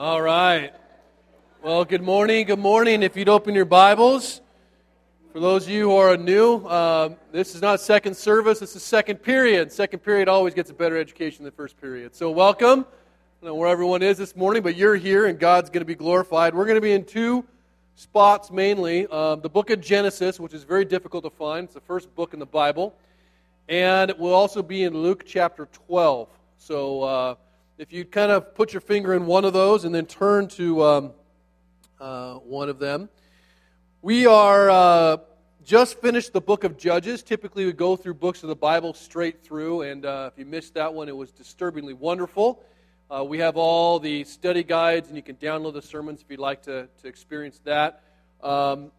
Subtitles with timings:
[0.00, 0.72] All right.
[1.62, 2.46] Well, good morning.
[2.46, 3.02] Good morning.
[3.02, 4.40] If you'd open your Bibles,
[5.30, 8.60] for those of you who are new, uh, this is not second service.
[8.60, 9.70] This is second period.
[9.70, 12.14] Second period always gets a better education than first period.
[12.14, 12.86] So, welcome.
[13.42, 15.94] I know where everyone is this morning, but you're here, and God's going to be
[15.94, 16.54] glorified.
[16.54, 17.44] We're going to be in two
[17.94, 19.06] spots mainly.
[19.08, 21.64] Um, the book of Genesis, which is very difficult to find.
[21.64, 22.94] It's the first book in the Bible,
[23.68, 26.26] and we'll also be in Luke chapter 12.
[26.56, 27.02] So.
[27.02, 27.34] Uh,
[27.80, 30.84] if you kind of put your finger in one of those and then turn to
[30.84, 31.12] um,
[31.98, 33.08] uh, one of them.
[34.02, 35.16] We are uh,
[35.64, 37.22] just finished the book of Judges.
[37.22, 40.74] Typically, we go through books of the Bible straight through, and uh, if you missed
[40.74, 42.62] that one, it was disturbingly wonderful.
[43.10, 46.38] Uh, we have all the study guides, and you can download the sermons if you'd
[46.38, 48.02] like to, to experience that.
[48.42, 48.92] Um,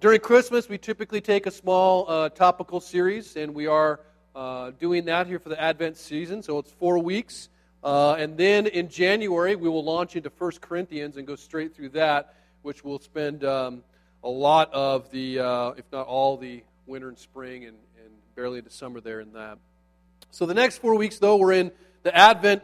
[0.00, 4.00] during Christmas, we typically take a small uh, topical series, and we are
[4.34, 7.48] uh, doing that here for the Advent season, so it's four weeks.
[7.82, 11.90] Uh, and then in January, we will launch into 1 Corinthians and go straight through
[11.90, 13.82] that, which we'll spend um,
[14.24, 18.58] a lot of the, uh, if not all, the winter and spring and, and barely
[18.58, 19.58] into summer there in that.
[20.30, 21.70] So the next four weeks, though, we're in
[22.02, 22.62] the Advent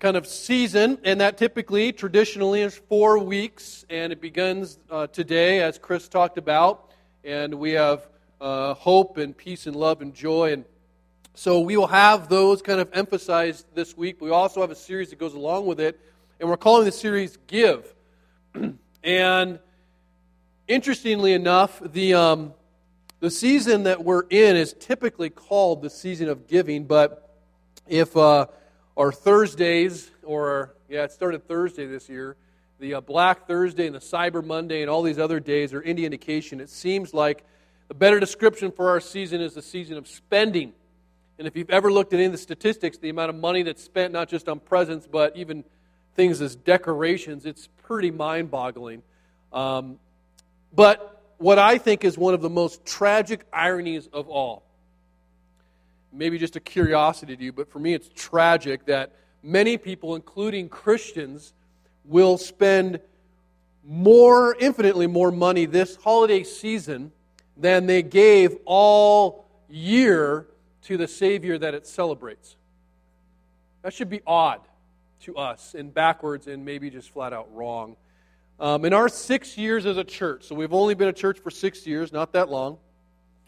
[0.00, 5.60] kind of season, and that typically, traditionally, is four weeks, and it begins uh, today,
[5.60, 6.90] as Chris talked about,
[7.22, 8.08] and we have
[8.40, 10.64] uh, hope and peace and love and joy and
[11.34, 14.20] so we will have those kind of emphasized this week.
[14.20, 15.98] We also have a series that goes along with it,
[16.38, 17.92] and we're calling the series Give.
[19.02, 19.58] and
[20.68, 22.52] interestingly enough, the, um,
[23.20, 27.34] the season that we're in is typically called the season of giving, but
[27.88, 28.46] if uh,
[28.96, 32.36] our Thursdays, or yeah, it started Thursday this year,
[32.78, 36.04] the uh, Black Thursday and the Cyber Monday and all these other days are any
[36.04, 36.60] indication.
[36.60, 37.44] It seems like
[37.88, 40.72] a better description for our season is the season of spending.
[41.38, 43.82] And if you've ever looked at any of the statistics, the amount of money that's
[43.82, 45.64] spent not just on presents, but even
[46.14, 49.02] things as decorations, it's pretty mind boggling.
[49.52, 49.98] Um,
[50.74, 54.62] but what I think is one of the most tragic ironies of all,
[56.12, 59.12] maybe just a curiosity to you, but for me it's tragic that
[59.42, 61.52] many people, including Christians,
[62.04, 63.00] will spend
[63.84, 67.10] more, infinitely more money this holiday season
[67.56, 70.46] than they gave all year
[70.82, 72.56] to the Savior that it celebrates.
[73.82, 74.60] That should be odd
[75.22, 77.96] to us and backwards and maybe just flat out wrong.
[78.60, 81.50] Um, in our six years as a church, so we've only been a church for
[81.50, 82.78] six years, not that long,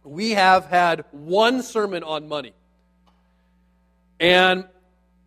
[0.02, 2.52] we have had one sermon on money.
[4.20, 4.66] And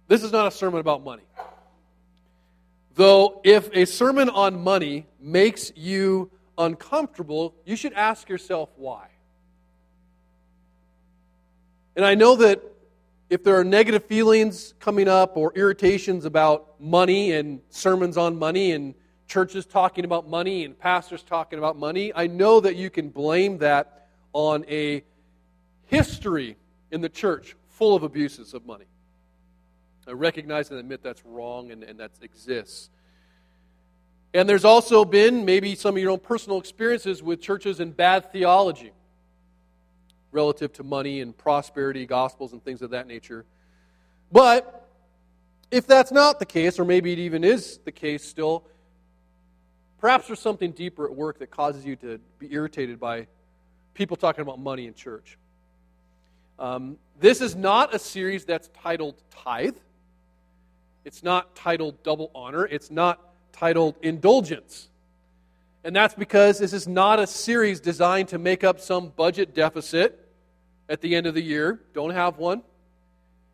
[0.07, 1.23] this is not a sermon about money.
[2.95, 9.07] Though, if a sermon on money makes you uncomfortable, you should ask yourself why.
[11.97, 12.61] And I know that
[13.27, 18.73] if there are negative feelings coming up or irritations about money and sermons on money
[18.73, 18.93] and
[19.27, 23.57] churches talking about money and pastors talking about money, I know that you can blame
[23.57, 25.03] that on a
[25.87, 26.55] history
[26.91, 28.85] in the church full of abuses of money.
[30.07, 32.91] I recognize and admit that's wrong and, and that exists.
[34.35, 38.31] And there's also been maybe some of your own personal experiences with churches and bad
[38.31, 38.91] theology
[40.31, 43.45] relative to money and prosperity, gospels, and things of that nature.
[44.31, 44.87] But
[45.71, 48.63] if that's not the case, or maybe it even is the case still,
[49.99, 53.27] perhaps there's something deeper at work that causes you to be irritated by
[53.93, 55.37] people talking about money in church.
[56.59, 59.75] Um, this is not a series that's titled Tithe.
[61.05, 62.65] It's not titled Double Honor.
[62.65, 63.19] It's not
[63.53, 64.89] titled Indulgence.
[65.87, 70.19] And that's because this is not a series designed to make up some budget deficit
[70.89, 71.79] at the end of the year.
[71.93, 72.61] Don't have one.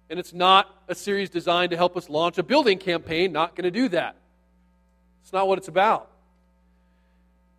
[0.09, 3.33] And it's not a series designed to help us launch a building campaign.
[3.33, 4.15] Not going to do that.
[5.21, 6.09] It's not what it's about.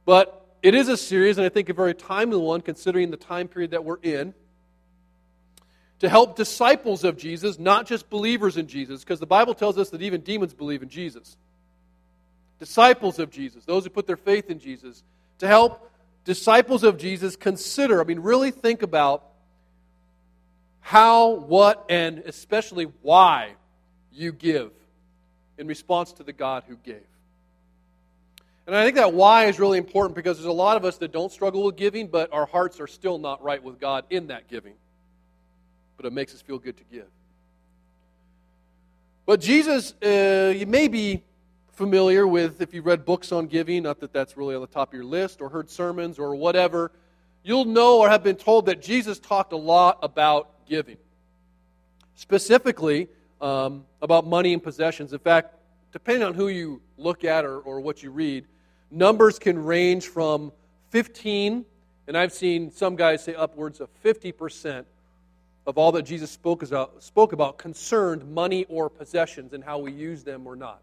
[0.07, 3.47] But it is a series, and I think a very timely one considering the time
[3.47, 4.35] period that we're in,
[6.01, 9.91] to help disciples of Jesus, not just believers in Jesus, because the Bible tells us
[9.91, 11.37] that even demons believe in Jesus
[12.65, 15.03] disciples of Jesus, those who put their faith in Jesus,
[15.37, 15.91] to help
[16.25, 19.23] disciples of Jesus consider, I mean, really think about
[20.81, 23.53] how, what, and especially why
[24.15, 24.71] you give
[25.59, 27.05] in response to the God who gave.
[28.67, 31.13] And I think that why is really important because there's a lot of us that
[31.13, 34.49] don't struggle with giving, but our hearts are still not right with God in that
[34.49, 34.73] giving.
[35.99, 37.09] But it makes us feel good to give.
[39.27, 41.23] But Jesus, uh, you may be
[41.77, 44.89] familiar with, if you read books on giving, not that that's really on the top
[44.89, 46.93] of your list, or heard sermons or whatever,
[47.43, 50.97] you'll know or have been told that Jesus talked a lot about giving.
[52.15, 53.09] Specifically,
[53.41, 55.13] um, about money and possessions.
[55.13, 55.55] In fact,
[55.93, 58.47] depending on who you look at or, or what you read,
[58.91, 60.53] numbers can range from
[60.91, 61.65] 15,
[62.07, 64.85] and I've seen some guys say upwards of 50%
[65.67, 69.93] of all that Jesus spoke about, spoke about concerned money or possessions and how we
[69.93, 70.81] use them or not.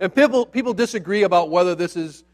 [0.00, 2.24] And people, people disagree about whether this is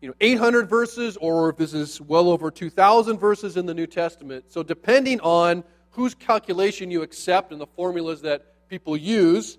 [0.00, 3.86] you know, 800 verses or if this is well over 2,000 verses in the New
[3.86, 4.46] Testament.
[4.48, 9.58] So, depending on whose calculation you accept and the formulas that people use,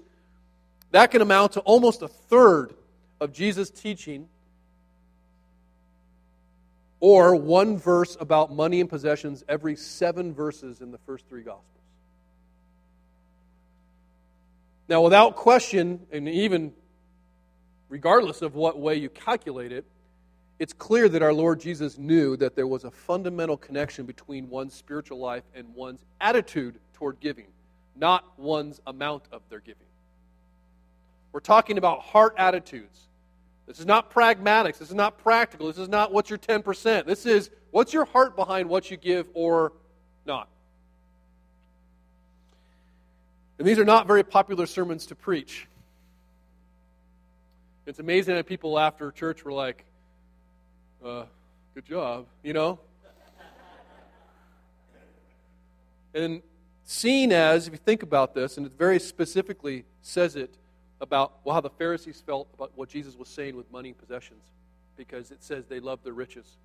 [0.92, 2.74] that can amount to almost a third
[3.22, 4.28] of Jesus' teaching
[7.00, 11.64] or one verse about money and possessions every seven verses in the first three Gospels.
[14.88, 16.74] Now, without question, and even
[17.96, 19.86] regardless of what way you calculate it,
[20.60, 24.74] it's clear that our Lord Jesus knew that there was a fundamental connection between one's
[24.74, 27.46] spiritual life and one's attitude toward giving,
[27.96, 29.88] not one's amount of their giving.
[31.32, 33.00] We're talking about heart attitudes.
[33.66, 34.78] This is not pragmatics.
[34.80, 35.68] This is not practical.
[35.68, 37.06] This is not what's your 10%.
[37.06, 39.72] This is what's your heart behind what you give or
[40.26, 40.50] not.
[43.58, 45.70] And these are not very popular sermons to preach.
[47.86, 49.86] It's amazing that people after church were like,
[51.06, 51.26] uh,
[51.76, 52.80] good job, you know?
[56.16, 56.42] and
[56.84, 60.56] seen as, if you think about this, and it very specifically says it
[61.00, 64.44] about well, how the Pharisees felt about what Jesus was saying with money and possessions,
[64.98, 66.58] because it says they loved their riches.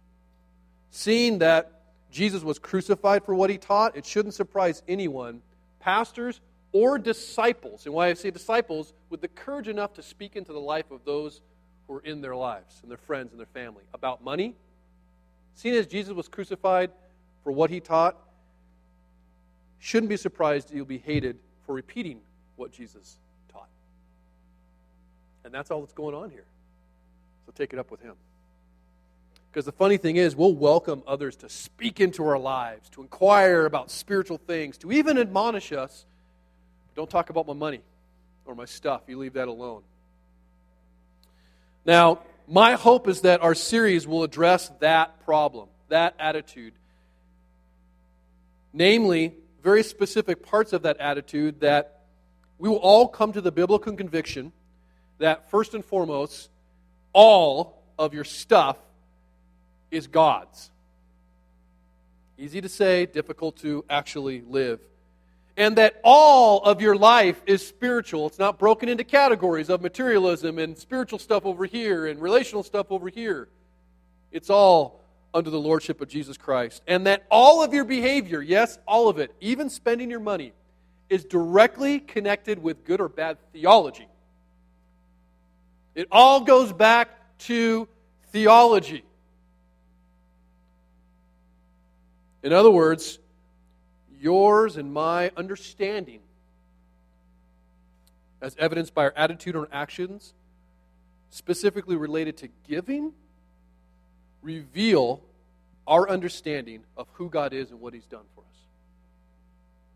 [0.90, 5.42] Seeing that Jesus was crucified for what he taught, it shouldn't surprise anyone,
[5.80, 6.40] pastors
[6.72, 10.60] or disciples, and why I say disciples, with the courage enough to speak into the
[10.60, 11.40] life of those
[11.86, 14.54] who are in their lives and their friends and their family about money.
[15.54, 16.90] Seeing as Jesus was crucified
[17.42, 18.16] for what he taught,
[19.78, 22.20] shouldn't be surprised that you'll be hated for repeating
[22.56, 23.18] what Jesus
[23.52, 23.68] taught.
[25.44, 26.44] And that's all that's going on here.
[27.46, 28.14] So take it up with him.
[29.50, 33.66] Because the funny thing is, we'll welcome others to speak into our lives, to inquire
[33.66, 36.06] about spiritual things, to even admonish us.
[37.00, 37.80] Don't talk about my money
[38.44, 39.00] or my stuff.
[39.06, 39.80] You leave that alone.
[41.86, 46.74] Now, my hope is that our series will address that problem, that attitude.
[48.74, 49.32] Namely,
[49.62, 52.02] very specific parts of that attitude that
[52.58, 54.52] we will all come to the biblical conviction
[55.20, 56.50] that, first and foremost,
[57.14, 58.76] all of your stuff
[59.90, 60.70] is God's.
[62.36, 64.80] Easy to say, difficult to actually live
[65.60, 68.26] and that all of your life is spiritual.
[68.26, 72.86] It's not broken into categories of materialism and spiritual stuff over here and relational stuff
[72.88, 73.46] over here.
[74.32, 75.04] It's all
[75.34, 76.80] under the lordship of Jesus Christ.
[76.86, 80.54] And that all of your behavior, yes, all of it, even spending your money,
[81.10, 84.08] is directly connected with good or bad theology.
[85.94, 87.10] It all goes back
[87.40, 87.86] to
[88.32, 89.04] theology.
[92.42, 93.18] In other words,
[94.20, 96.20] yours and my understanding,
[98.40, 100.34] as evidenced by our attitude or actions,
[101.30, 103.12] specifically related to giving,
[104.42, 105.22] reveal
[105.86, 108.58] our understanding of who God is and what He's done for us.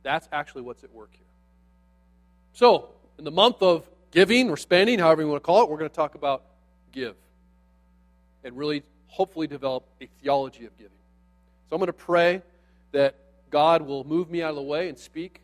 [0.02, 1.20] That's actually what's at work here.
[2.52, 2.88] So,
[3.18, 5.90] in the month of giving or spending, however you want to call it, we're going
[5.90, 6.42] to talk about
[6.92, 7.16] give
[8.42, 10.90] and really hopefully develop a theology of giving.
[11.68, 12.42] So, I'm going to pray
[12.92, 13.16] that
[13.54, 15.40] God will move me out of the way and speak,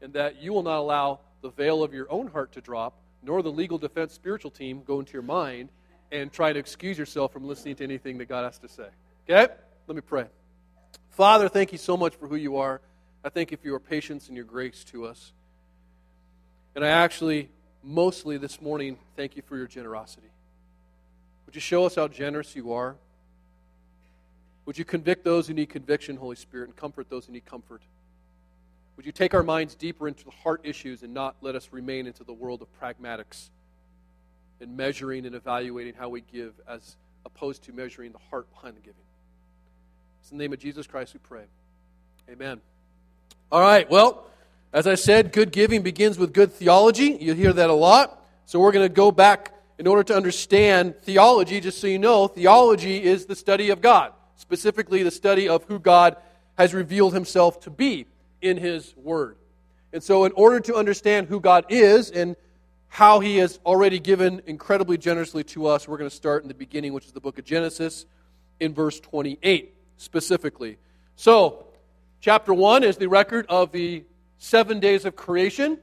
[0.00, 3.42] and that you will not allow the veil of your own heart to drop, nor
[3.42, 5.68] the legal defense spiritual team go into your mind
[6.12, 8.86] and try to excuse yourself from listening to anything that God has to say.
[9.28, 9.52] Okay?
[9.88, 10.26] Let me pray.
[11.10, 12.80] Father, thank you so much for who you are.
[13.24, 15.32] I thank you for your patience and your grace to us.
[16.76, 17.48] And I actually,
[17.82, 20.30] mostly this morning, thank you for your generosity.
[21.46, 22.94] Would you show us how generous you are?
[24.72, 27.82] Would you convict those who need conviction, Holy Spirit, and comfort those who need comfort?
[28.96, 32.06] Would you take our minds deeper into the heart issues and not let us remain
[32.06, 33.50] into the world of pragmatics
[34.62, 38.80] and measuring and evaluating how we give as opposed to measuring the heart behind the
[38.80, 39.02] giving?
[40.22, 41.44] It's in the name of Jesus Christ we pray.
[42.30, 42.58] Amen.
[43.50, 44.24] All right, well,
[44.72, 47.18] as I said, good giving begins with good theology.
[47.20, 48.24] You hear that a lot.
[48.46, 52.26] So we're going to go back in order to understand theology, just so you know,
[52.26, 56.16] theology is the study of God specifically the study of who God
[56.58, 58.06] has revealed himself to be
[58.40, 59.36] in his word.
[59.92, 62.36] And so, in order to understand who God is and
[62.88, 66.54] how he has already given incredibly generously to us, we're going to start in the
[66.54, 68.06] beginning, which is the book of Genesis,
[68.60, 70.78] in verse 28 specifically.
[71.16, 71.66] So,
[72.20, 74.04] chapter 1 is the record of the
[74.38, 75.78] seven days of creation.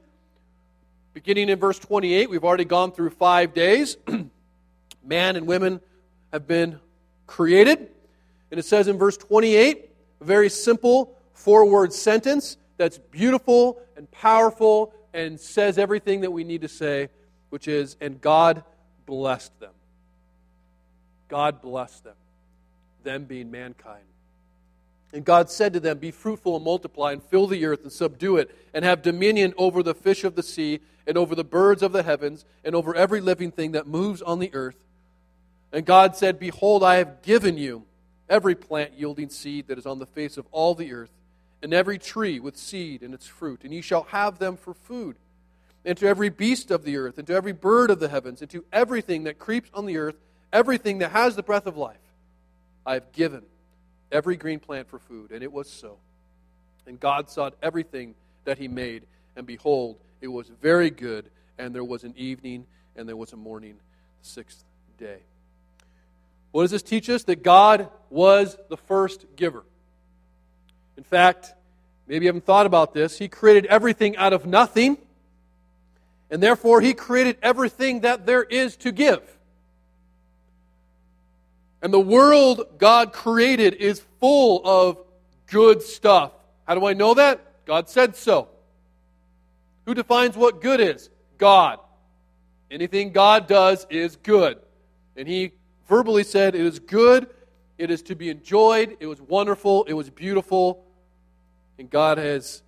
[1.14, 3.96] Beginning in verse 28, we've already gone through five days.
[5.04, 5.80] Man and women
[6.32, 6.78] have been
[7.26, 7.90] created.
[8.50, 9.90] And it says in verse 28,
[10.20, 16.44] a very simple four word sentence that's beautiful and powerful and says everything that we
[16.44, 17.08] need to say,
[17.50, 18.62] which is, and God
[19.06, 19.72] blessed them.
[21.28, 22.16] God blessed them,
[23.04, 24.04] them being mankind.
[25.12, 28.36] And God said to them, Be fruitful and multiply, and fill the earth and subdue
[28.36, 31.92] it, and have dominion over the fish of the sea, and over the birds of
[31.92, 34.76] the heavens, and over every living thing that moves on the earth.
[35.72, 37.84] And God said, Behold, I have given you
[38.30, 41.10] every plant yielding seed that is on the face of all the earth,
[41.62, 45.16] and every tree with seed in its fruit, and ye shall have them for food.
[45.84, 48.50] And to every beast of the earth, and to every bird of the heavens, and
[48.50, 50.16] to everything that creeps on the earth,
[50.52, 51.96] everything that has the breath of life,
[52.86, 53.42] I have given
[54.12, 55.30] every green plant for food.
[55.32, 55.98] And it was so.
[56.86, 59.02] And God saw everything that he made,
[59.36, 61.30] and behold, it was very good.
[61.58, 63.76] And there was an evening, and there was a morning,
[64.22, 64.64] the sixth
[64.98, 65.20] day.
[66.52, 67.24] What does this teach us?
[67.24, 69.64] That God was the first giver.
[70.96, 71.54] In fact,
[72.06, 73.18] maybe you haven't thought about this.
[73.18, 74.98] He created everything out of nothing,
[76.30, 79.22] and therefore, He created everything that there is to give.
[81.82, 84.98] And the world God created is full of
[85.46, 86.32] good stuff.
[86.66, 87.64] How do I know that?
[87.64, 88.48] God said so.
[89.86, 91.08] Who defines what good is?
[91.38, 91.78] God.
[92.70, 94.58] Anything God does is good.
[95.16, 95.52] And He
[95.90, 97.28] verbally said, It is good,
[97.76, 100.86] it is to be enjoyed, it was wonderful, it was beautiful.
[101.78, 102.62] And God has,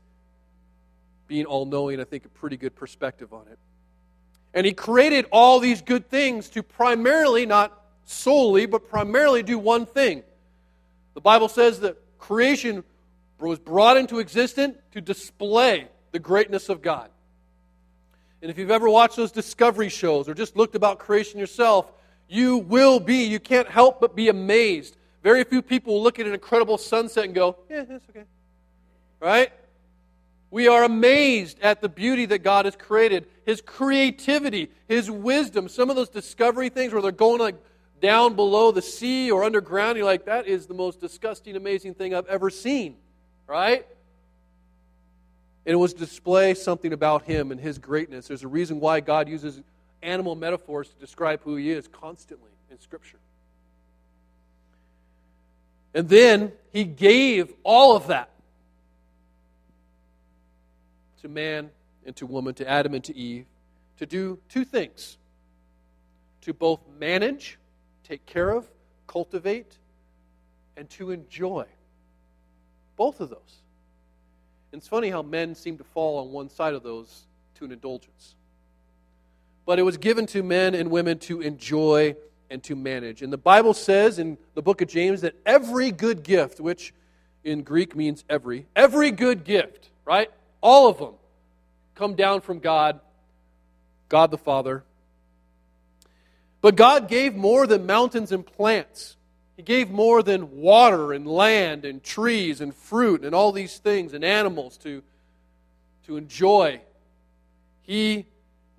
[1.29, 3.59] being all knowing, I think, a pretty good perspective on it.
[4.53, 9.87] And He created all these good things to primarily not solely, but primarily do one
[9.87, 10.25] thing.
[11.15, 12.83] The Bible says that creation
[13.39, 17.09] was brought into existence to display the greatness of God.
[18.41, 21.93] And if you've ever watched those discovery shows or just looked about creation yourself,
[22.29, 24.97] you will be, you can't help but be amazed.
[25.23, 28.25] Very few people will look at an incredible sunset and go, yeah, that's okay.
[29.21, 29.53] Right?
[30.51, 35.69] We are amazed at the beauty that God has created, His creativity, His wisdom.
[35.69, 37.57] Some of those discovery things where they're going like
[38.03, 42.15] down below the sea or underground, you're like, that is the most disgusting, amazing thing
[42.15, 42.97] I've ever seen,
[43.47, 43.87] right?
[45.65, 48.27] And it was display something about him and his greatness.
[48.27, 49.63] There's a reason why God uses
[50.03, 53.19] animal metaphors to describe who he is constantly in Scripture.
[55.95, 58.31] And then he gave all of that
[61.21, 61.71] to man
[62.05, 63.47] and to woman, to Adam and to Eve,
[63.99, 65.19] to do two things
[66.43, 67.59] to both manage
[68.05, 68.67] take care of,
[69.07, 69.79] cultivate,
[70.77, 71.65] and to enjoy.
[72.97, 73.63] Both of those.
[74.73, 77.73] And it's funny how men seem to fall on one side of those to an
[77.73, 78.35] indulgence.
[79.65, 82.17] But it was given to men and women to enjoy
[82.51, 83.23] and to manage.
[83.23, 86.93] And the Bible says in the book of James that every good gift, which
[87.45, 90.31] in Greek means every, every good gift, right?
[90.61, 91.15] All of them
[91.95, 93.01] come down from God,
[94.09, 94.85] God the Father,
[96.61, 99.17] but God gave more than mountains and plants.
[99.57, 104.15] He gave more than water and land and trees and fruit and all these things
[104.15, 105.03] and animals to,
[106.07, 106.81] to enjoy.
[107.83, 108.27] He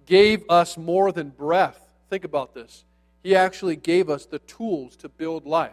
[0.05, 1.79] gave us more than breath.
[2.09, 2.83] Think about this.
[3.23, 5.71] He actually gave us the tools to build life.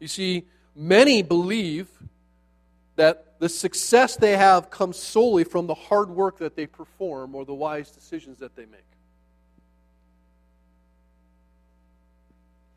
[0.00, 0.44] You see,
[0.74, 1.88] many believe
[2.96, 7.44] that the success they have comes solely from the hard work that they perform or
[7.44, 8.80] the wise decisions that they make.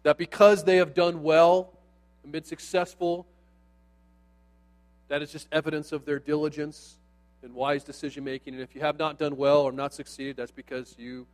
[0.04, 1.74] That because they have done well
[2.24, 3.28] and been successful,
[5.08, 6.98] that is just evidence of their diligence
[7.44, 8.54] and wise decision making.
[8.54, 11.28] And if you have not done well or not succeeded, that's because you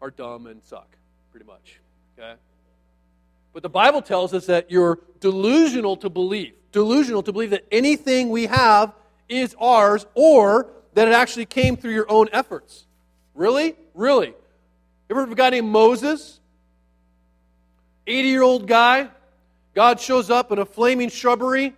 [0.00, 0.96] are dumb and suck,
[1.30, 1.80] pretty much.
[2.18, 2.34] Okay?
[3.52, 8.30] But the Bible tells us that you're delusional to believe, delusional to believe that anything
[8.30, 8.92] we have
[9.28, 12.86] is ours or that it actually came through your own efforts.
[13.34, 13.76] Really?
[13.94, 14.34] Really?
[15.08, 16.40] Ever heard of a guy named Moses?
[18.06, 19.08] 80 year old guy.
[19.74, 21.74] God shows up in a flaming shrubbery,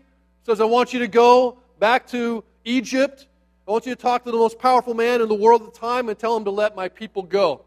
[0.47, 3.27] says, I want you to go back to Egypt.
[3.69, 5.79] I want you to talk to the most powerful man in the world at the
[5.79, 7.67] time and tell him to let my people go.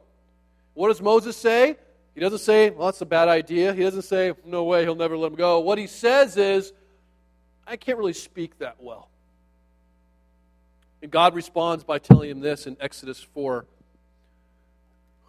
[0.73, 1.77] What does Moses say?
[2.15, 3.71] He doesn't say, well, that's a bad idea.
[3.71, 5.59] He doesn't say, no way, he'll never let him go.
[5.59, 6.73] What he says is,
[7.67, 9.09] I can't really speak that well.
[11.03, 13.67] And God responds by telling him this in Exodus 4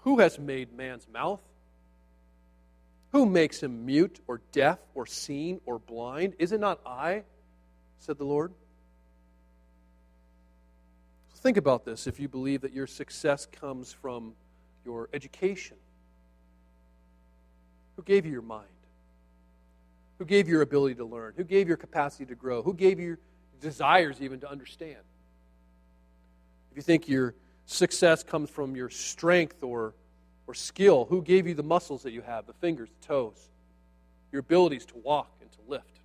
[0.05, 1.41] Who has made man's mouth?
[3.11, 6.33] Who makes him mute or deaf or seen or blind?
[6.38, 7.25] Is it not I?
[7.99, 8.52] said the Lord.
[11.42, 14.34] Think about this if you believe that your success comes from
[14.84, 15.76] your education.
[17.96, 18.68] Who gave you your mind?
[20.18, 21.34] Who gave you your ability to learn?
[21.37, 22.62] Who gave you your capacity to grow?
[22.62, 23.18] Who gave you your
[23.61, 25.00] desires even to understand?
[26.70, 27.34] If you think your
[27.66, 29.94] success comes from your strength or,
[30.46, 33.50] or skill, who gave you the muscles that you have, the fingers, the toes,
[34.30, 36.01] your abilities to walk and to lift?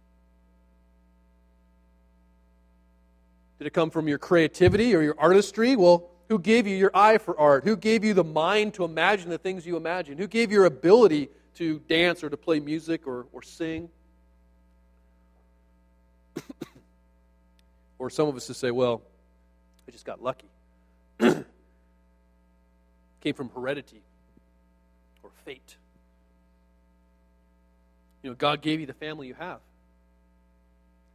[3.58, 5.76] Did it come from your creativity or your artistry?
[5.76, 7.64] Well, who gave you your eye for art?
[7.64, 10.18] Who gave you the mind to imagine the things you imagine?
[10.18, 13.90] Who gave your ability to dance or to play music or, or sing?
[18.00, 19.02] or some of us to say, well,
[19.88, 20.50] I just got lucky.
[21.20, 21.46] Came
[23.34, 24.04] from heredity
[25.24, 25.78] or fate.
[28.22, 29.60] You know, God gave you the family you have,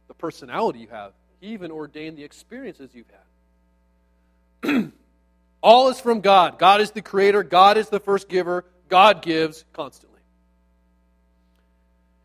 [0.07, 1.13] the personality you have.
[1.43, 3.11] Even ordained the experiences you've
[4.63, 4.93] had.
[5.61, 6.57] All is from God.
[6.57, 10.21] God is the creator, God is the first giver, God gives constantly.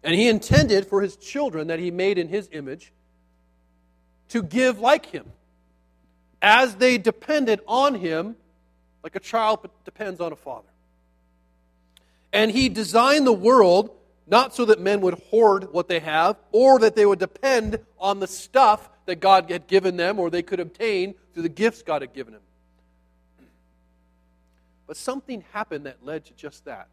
[0.04, 2.92] And He intended for His children that He made in His image
[4.28, 5.26] to give like Him
[6.40, 8.36] as they depended on Him,
[9.02, 10.68] like a child depends on a father.
[12.32, 13.90] And He designed the world
[14.28, 18.20] not so that men would hoard what they have or that they would depend on
[18.20, 22.02] the stuff that God had given them or they could obtain through the gifts God
[22.02, 22.42] had given them.
[24.86, 26.88] But something happened that led to just that.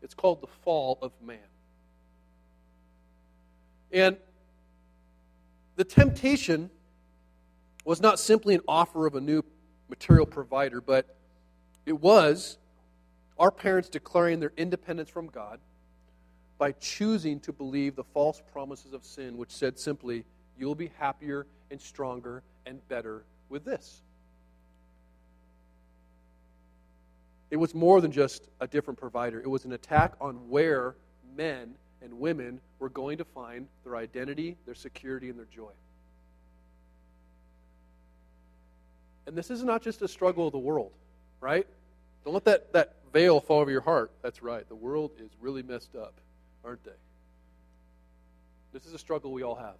[0.00, 1.36] It's called the fall of man.
[3.92, 4.16] And
[5.76, 6.70] the temptation
[7.84, 9.44] was not simply an offer of a new
[9.90, 11.14] material provider, but
[11.84, 12.56] it was
[13.38, 15.60] our parents declaring their independence from God
[16.58, 20.24] by choosing to believe the false promises of sin, which said simply,
[20.58, 24.02] You'll be happier and stronger and better with this.
[27.50, 30.94] It was more than just a different provider, it was an attack on where
[31.36, 35.72] men and women were going to find their identity, their security, and their joy.
[39.26, 40.92] And this is not just a struggle of the world,
[41.40, 41.66] right?
[42.24, 44.10] Don't let that, that veil fall over your heart.
[44.22, 44.68] That's right.
[44.68, 46.14] The world is really messed up
[46.64, 46.90] aren't they?
[48.72, 49.76] This is a struggle we all have.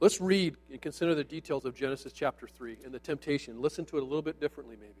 [0.00, 3.62] Let's read and consider the details of Genesis chapter 3 and the temptation.
[3.62, 4.92] Listen to it a little bit differently, maybe.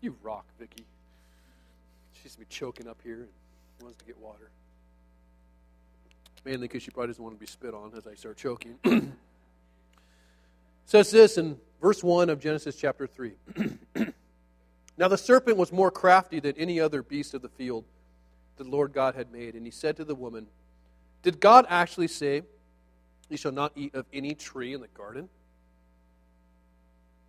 [0.00, 0.84] You rock, Vicky.
[2.20, 3.28] She's to be choking up here and
[3.82, 4.50] wants to get water.
[6.44, 8.78] Mainly because she probably doesn't want to be spit on as I start choking.
[10.86, 13.32] says this in verse 1 of Genesis chapter 3.
[14.98, 17.84] now the serpent was more crafty than any other beast of the field
[18.56, 19.54] the Lord God had made.
[19.54, 20.46] And he said to the woman,
[21.22, 22.42] Did God actually say,
[23.28, 25.28] You shall not eat of any tree in the garden?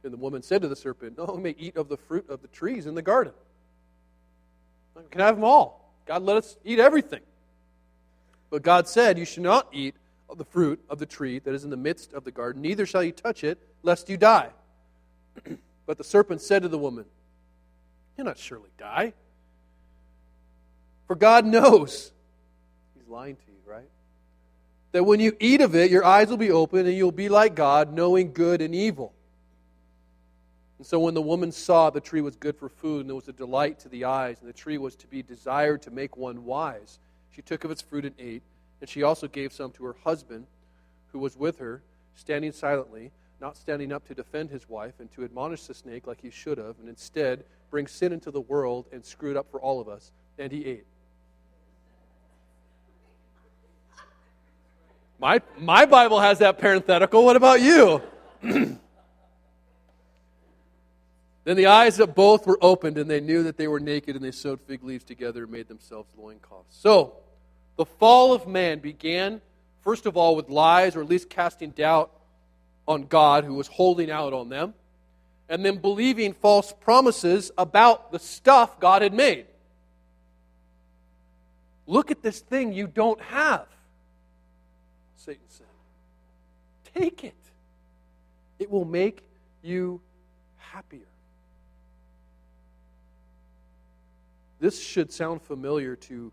[0.03, 2.41] And the woman said to the serpent, No, we may eat of the fruit of
[2.41, 3.33] the trees in the garden.
[4.95, 5.93] We can have them all.
[6.05, 7.21] God let us eat everything.
[8.49, 9.95] But God said, You shall not eat
[10.29, 12.85] of the fruit of the tree that is in the midst of the garden, neither
[12.85, 14.49] shall you touch it, lest you die.
[15.85, 17.05] but the serpent said to the woman,
[18.17, 19.13] You'll not surely die.
[21.07, 22.11] For God knows,
[22.95, 23.89] He's lying to you, right?
[24.91, 27.55] That when you eat of it, your eyes will be open and you'll be like
[27.55, 29.13] God, knowing good and evil.
[30.77, 33.27] And so when the woman saw the tree was good for food and there was
[33.27, 36.45] a delight to the eyes, and the tree was to be desired to make one
[36.45, 36.99] wise,
[37.31, 38.43] she took of its fruit and ate.
[38.81, 40.47] And she also gave some to her husband,
[41.11, 41.81] who was with her,
[42.13, 46.21] standing silently, not standing up to defend his wife and to admonish the snake like
[46.21, 49.61] he should have, and instead bring sin into the world and screw it up for
[49.61, 50.11] all of us.
[50.37, 50.85] And he ate.
[55.19, 57.23] My, my Bible has that parenthetical.
[57.23, 58.01] What about you?
[58.41, 58.79] then
[61.45, 64.31] the eyes of both were opened, and they knew that they were naked, and they
[64.31, 66.75] sewed fig leaves together and made themselves loincloths.
[66.77, 67.13] So,
[67.77, 69.41] the fall of man began,
[69.81, 72.11] first of all, with lies, or at least casting doubt
[72.87, 74.73] on God, who was holding out on them,
[75.47, 79.45] and then believing false promises about the stuff God had made.
[81.87, 83.67] Look at this thing you don't have.
[85.25, 85.65] Satan said.
[86.93, 87.33] Take it,
[88.59, 89.23] it will make
[89.63, 89.99] you
[90.57, 91.07] happier.
[94.59, 96.31] This should sound familiar to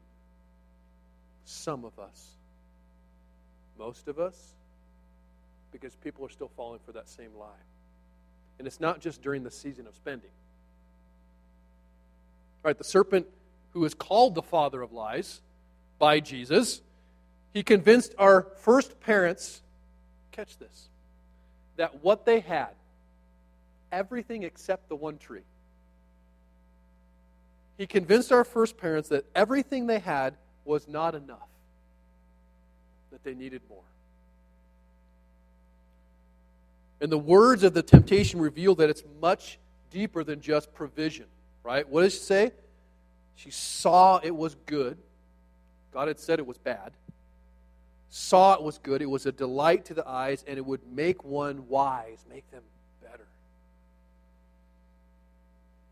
[1.44, 2.28] some of us,
[3.78, 4.54] most of us,
[5.72, 7.48] because people are still falling for that same lie.
[8.58, 10.30] And it's not just during the season of spending.
[12.64, 13.26] All right, the serpent
[13.72, 15.40] who is called the father of lies
[15.98, 16.82] by Jesus
[17.52, 19.60] he convinced our first parents,
[20.30, 20.88] catch this,
[21.76, 22.70] that what they had,
[23.90, 25.42] everything except the one tree,
[27.78, 30.34] he convinced our first parents that everything they had
[30.64, 31.48] was not enough,
[33.10, 33.82] that they needed more.
[37.00, 39.58] And the words of the temptation reveal that it's much
[39.90, 41.26] deeper than just provision,
[41.64, 41.86] right?
[41.88, 42.52] What does she say?
[43.34, 44.96] She saw it was good.
[45.92, 46.92] God had said it was bad.
[48.14, 49.00] Saw it was good.
[49.00, 52.62] It was a delight to the eyes, and it would make one wise, make them
[53.00, 53.24] better.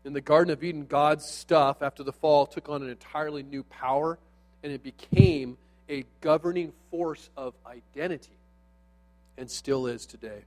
[0.05, 3.63] In the Garden of Eden, God's stuff, after the fall, took on an entirely new
[3.63, 4.19] power,
[4.61, 5.57] and it became
[5.89, 8.37] a governing force of identity,
[9.35, 10.43] and still is today.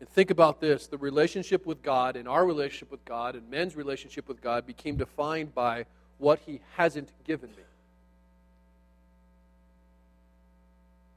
[0.00, 3.76] And think about this the relationship with God and our relationship with God and men's
[3.76, 5.84] relationship with God became defined by
[6.16, 7.64] what he hasn't given me.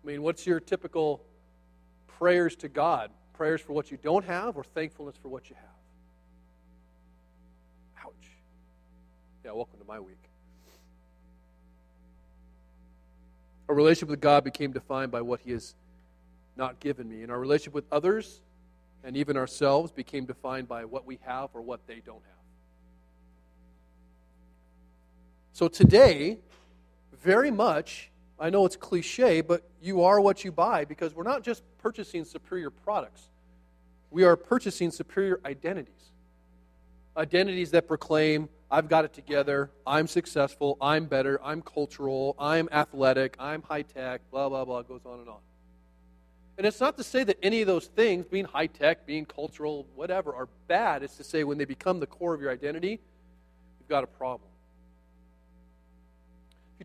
[0.06, 1.24] I mean, what's your typical
[2.06, 3.10] prayers to God?
[3.34, 5.66] Prayers for what you don't have or thankfulness for what you have?
[8.06, 8.14] Ouch.
[9.44, 10.20] Yeah, welcome to my week.
[13.68, 15.74] Our relationship with God became defined by what He has
[16.56, 17.24] not given me.
[17.24, 18.42] And our relationship with others
[19.04, 22.44] and even ourselves became defined by what we have or what they don't have.
[25.54, 26.38] So today,
[27.24, 31.44] very much, I know it's cliche, but you are what you buy because we're not
[31.44, 33.30] just purchasing superior products.
[34.12, 36.12] We are purchasing superior identities.
[37.18, 43.38] Identities that proclaim, I've got it together, I'm successful, I'm better, I'm cultural, I'm athletic,
[43.40, 45.40] I'm high tech, blah, blah, blah, goes on and on.
[46.58, 49.86] And it's not to say that any of those things, being high tech, being cultural,
[49.96, 51.04] whatever, are bad.
[51.04, 53.00] It's to say when they become the core of your identity,
[53.80, 54.50] you've got a problem.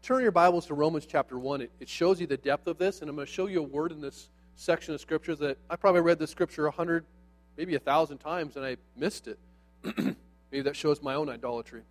[0.01, 2.79] You turn your Bibles to Romans chapter 1, it, it shows you the depth of
[2.79, 3.03] this.
[3.03, 5.77] And I'm going to show you a word in this section of Scripture that I
[5.77, 7.05] probably read this Scripture a hundred,
[7.59, 9.39] maybe a thousand times, and I missed it.
[10.51, 11.83] maybe that shows my own idolatry.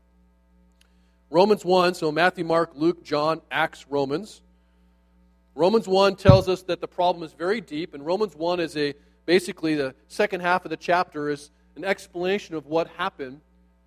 [1.30, 4.42] Romans 1, so Matthew, Mark, Luke, John, Acts, Romans.
[5.54, 8.96] Romans 1 tells us that the problem is very deep, and Romans 1 is a
[9.28, 13.42] basically the second half of the chapter is an explanation of what happened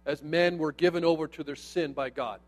[0.06, 2.38] as men were given over to their sin by God.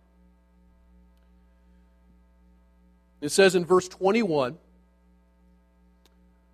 [3.25, 4.57] It says in verse 21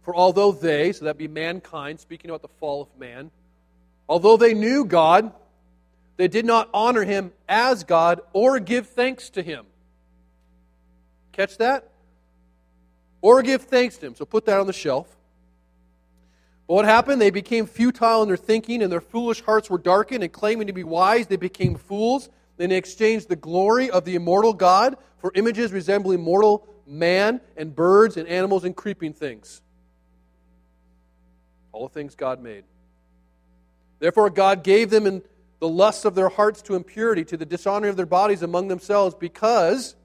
[0.02, 3.30] For although they, so that be mankind, speaking about the fall of man,
[4.08, 5.32] although they knew God,
[6.16, 9.66] they did not honor him as God or give thanks to him.
[11.32, 11.90] Catch that?
[13.22, 14.14] or give thanks to him.
[14.14, 15.06] So put that on the shelf.
[16.66, 17.20] But what happened?
[17.20, 20.72] They became futile in their thinking, and their foolish hearts were darkened, and claiming to
[20.72, 22.28] be wise, they became fools.
[22.60, 28.18] They exchanged the glory of the immortal God for images resembling mortal man and birds
[28.18, 29.62] and animals and creeping things.
[31.72, 32.64] All the things God made.
[33.98, 35.22] Therefore, God gave them in
[35.58, 39.14] the lusts of their hearts to impurity, to the dishonoring of their bodies among themselves,
[39.14, 39.96] because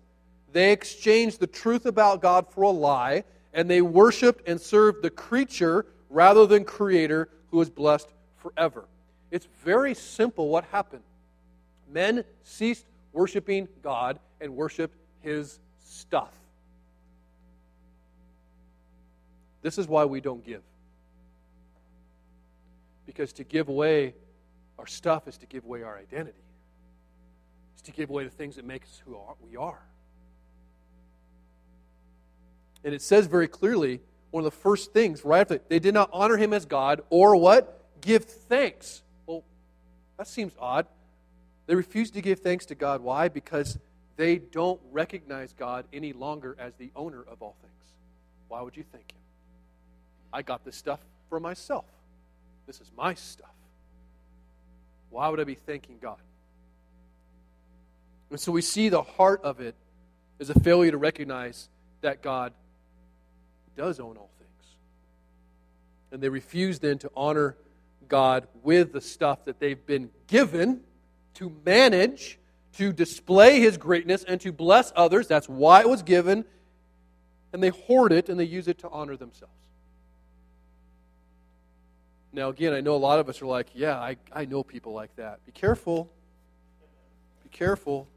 [0.54, 5.10] they exchanged the truth about God for a lie, and they worshiped and served the
[5.10, 8.86] creature rather than Creator who is blessed forever.
[9.30, 11.04] It's very simple what happened.
[11.90, 16.34] Men ceased worshiping God and worshiped His stuff.
[19.62, 20.62] This is why we don't give.
[23.06, 24.14] Because to give away
[24.78, 26.44] our stuff is to give away our identity,
[27.74, 29.82] it's to give away the things that make us who we are.
[32.84, 36.10] And it says very clearly, one of the first things right after they did not
[36.14, 37.84] honor him as God or what?
[38.02, 39.02] Give thanks.
[39.26, 39.44] Well,
[40.18, 40.86] that seems odd.
[41.68, 43.02] They refuse to give thanks to God.
[43.02, 43.28] Why?
[43.28, 43.78] Because
[44.18, 47.74] they don't recognize God any longer as the owner of all things.
[48.48, 49.20] Why would you thank him?
[50.32, 51.00] I got this stuff
[51.30, 51.86] for myself.
[52.68, 53.50] This is my stuff.
[55.10, 56.18] Why would I be thanking God?
[58.30, 59.76] And so we see the heart of it
[60.40, 61.70] is a failure to recognize
[62.02, 62.54] that God
[63.78, 64.76] does own all things.
[66.12, 67.56] And they refuse then to honor
[68.08, 70.82] God with the stuff that they've been given
[71.36, 72.40] to manage,
[72.78, 75.28] to display His greatness, and to bless others.
[75.28, 76.46] That's why it was given.
[77.54, 79.54] And they hoard it and they use it to honor themselves.
[82.34, 84.92] Now, again, I know a lot of us are like, yeah, I, I know people
[84.92, 85.46] like that.
[85.46, 86.12] Be careful.
[87.44, 88.10] Be careful.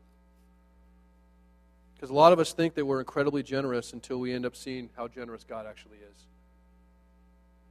[1.94, 4.90] Because a lot of us think that we're incredibly generous until we end up seeing
[4.96, 6.26] how generous God actually is.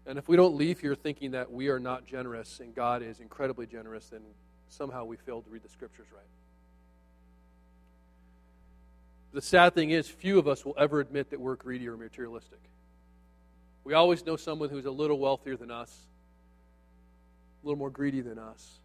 [0.05, 3.19] And if we don't leave here thinking that we are not generous and God is
[3.19, 4.21] incredibly generous, then
[4.69, 6.23] somehow we failed to read the scriptures right.
[9.33, 12.59] The sad thing is, few of us will ever admit that we're greedy or materialistic.
[13.83, 15.95] We always know someone who's a little wealthier than us,
[17.63, 18.79] a little more greedy than us.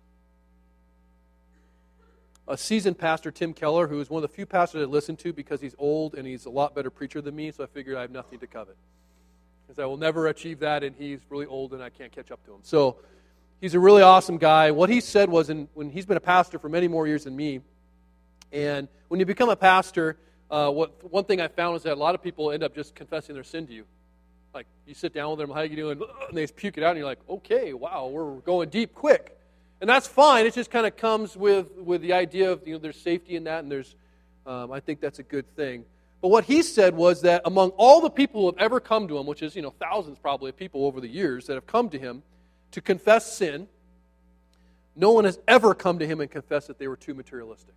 [2.49, 5.33] A seasoned pastor, Tim Keller, who is one of the few pastors I listen to
[5.33, 8.01] because he's old and he's a lot better preacher than me, so I figured I
[8.03, 8.77] have nothing to covet.
[9.67, 12.45] Because I will never achieve that, and he's really old and I can't catch up
[12.47, 12.61] to him.
[12.63, 12.97] So
[13.63, 14.73] he's a really awesome guy.
[14.73, 17.35] What he said was, in, when he's been a pastor for many more years than
[17.35, 17.61] me,
[18.53, 20.19] and when you become a pastor,
[20.51, 22.95] uh, what, one thing I found is that a lot of people end up just
[22.95, 23.85] confessing their sin to you.
[24.53, 26.03] Like you sit down with them, how you doing?
[26.29, 29.39] And they puke it out, and you're like, okay, wow, we're going deep quick,
[29.81, 30.45] and that's fine.
[30.45, 33.45] It just kind of comes with with the idea of you know there's safety in
[33.45, 33.95] that, and there's
[34.45, 35.85] um, I think that's a good thing.
[36.21, 39.17] But what he said was that among all the people who have ever come to
[39.19, 41.89] him, which is you know thousands probably of people over the years that have come
[41.91, 42.23] to him
[42.73, 43.69] to confess sin,
[44.95, 47.75] no one has ever come to him and confessed that they were too materialistic.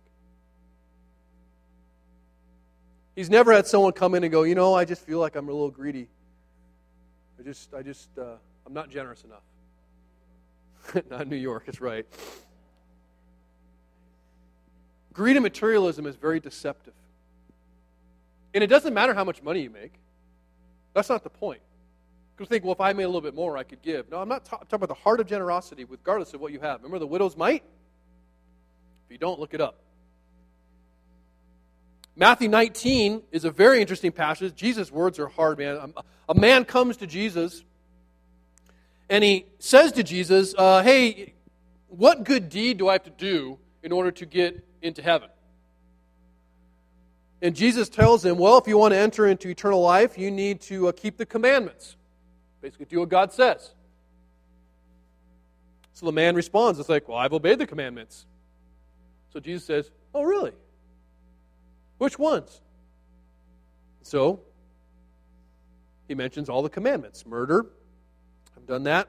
[3.14, 5.48] He's never had someone come in and go, you know, I just feel like I'm
[5.48, 6.08] a little greedy.
[7.40, 8.34] I just, I just, uh,
[8.66, 9.42] I'm not generous enough.
[11.10, 12.06] not New York, it's right.
[15.14, 16.92] Greed and materialism is very deceptive.
[18.52, 19.94] And it doesn't matter how much money you make.
[20.92, 21.60] That's not the point.
[22.36, 24.10] People think, well, if I made a little bit more, I could give.
[24.10, 26.80] No, I'm not talking about the heart of generosity, regardless of what you have.
[26.82, 27.62] Remember the widow's mite?
[29.06, 29.78] If you don't, look it up.
[32.14, 34.54] Matthew 19 is a very interesting passage.
[34.54, 35.94] Jesus' words are hard, man.
[36.28, 37.62] A man comes to Jesus
[39.08, 41.34] and he says to Jesus, uh, Hey,
[41.88, 45.28] what good deed do I have to do in order to get into heaven?
[47.42, 50.60] And Jesus tells him, Well, if you want to enter into eternal life, you need
[50.62, 51.95] to uh, keep the commandments.
[52.66, 53.70] Basically, do what God says.
[55.92, 58.26] So the man responds, It's like, Well, I've obeyed the commandments.
[59.32, 60.50] So Jesus says, Oh, really?
[61.98, 62.60] Which ones?
[64.02, 64.40] So,
[66.08, 67.66] he mentions all the commandments murder,
[68.56, 69.06] I've done that.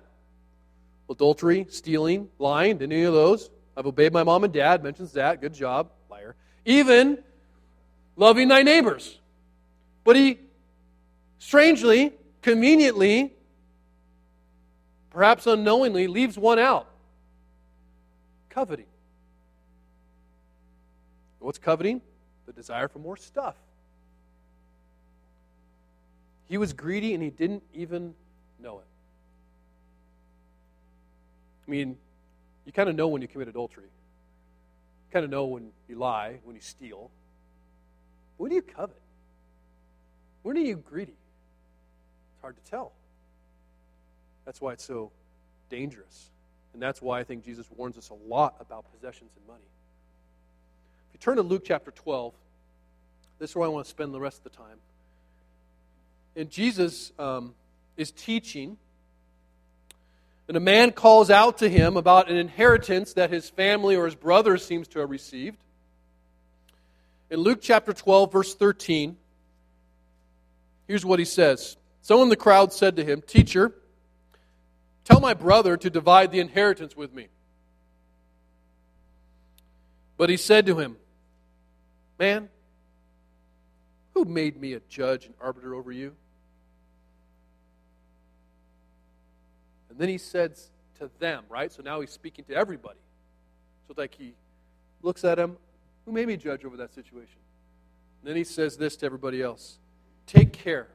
[1.09, 3.49] Adultery, stealing, lying, did any of those?
[3.75, 5.41] I've obeyed my mom and dad, mentions that.
[5.41, 6.35] Good job, liar.
[6.63, 7.23] Even
[8.15, 9.17] loving thy neighbors.
[10.03, 10.37] But he,
[11.39, 13.33] strangely, conveniently,
[15.09, 16.87] perhaps unknowingly, leaves one out
[18.49, 18.87] coveting.
[21.39, 22.01] What's coveting?
[22.47, 23.55] the desire for more stuff.
[26.49, 28.15] He was greedy and he didn't even
[28.59, 28.85] know it.
[31.67, 31.97] I mean,
[32.65, 33.83] you kind of know when you commit adultery.
[33.83, 37.11] You kind of know when you lie, when you steal.
[38.37, 39.01] When do you covet?
[40.43, 41.11] When are you greedy?
[41.11, 42.93] It's hard to tell.
[44.47, 45.11] That's why it's so
[45.69, 46.29] dangerous.
[46.71, 49.59] And that's why I think Jesus warns us a lot about possessions and money.
[51.09, 52.33] If you turn to Luke chapter 12,
[53.39, 54.77] this is where I want to spend the rest of the time.
[56.37, 57.55] And Jesus um,
[57.97, 58.77] is teaching,
[60.47, 64.15] and a man calls out to him about an inheritance that his family or his
[64.15, 65.57] brother seems to have received.
[67.29, 69.17] In Luke chapter 12, verse 13,
[70.87, 73.73] here's what he says Someone in the crowd said to him, Teacher,
[75.07, 77.27] tell my brother to divide the inheritance with me.
[80.17, 80.97] But he said to him,
[82.19, 82.49] Man,
[84.13, 86.13] who made me a judge and arbiter over you?
[89.89, 91.71] And then he says to them, right?
[91.71, 92.99] So now he's speaking to everybody.
[93.87, 94.33] So it's like he
[95.03, 95.57] looks at him,
[96.05, 97.37] who made me judge over that situation?
[98.21, 99.77] And then he says this to everybody else
[100.25, 100.87] Take care.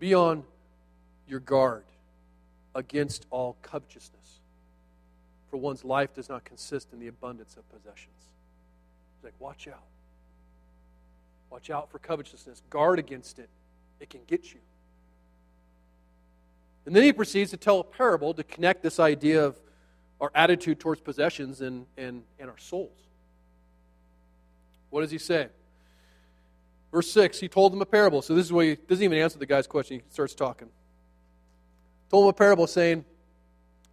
[0.00, 0.42] Be on
[1.26, 1.84] your guard
[2.78, 4.40] against all covetousness.
[5.50, 8.14] For one's life does not consist in the abundance of possessions.
[9.16, 9.82] He's like, watch out.
[11.50, 12.62] Watch out for covetousness.
[12.70, 13.48] Guard against it.
[14.00, 14.60] It can get you.
[16.86, 19.58] And then he proceeds to tell a parable to connect this idea of
[20.20, 22.96] our attitude towards possessions and, and, and our souls.
[24.90, 25.48] What does he say?
[26.92, 28.22] Verse 6, he told them a parable.
[28.22, 29.98] So this is where he doesn't even answer the guy's question.
[29.98, 30.68] He starts talking.
[32.10, 33.04] Told him a parable saying,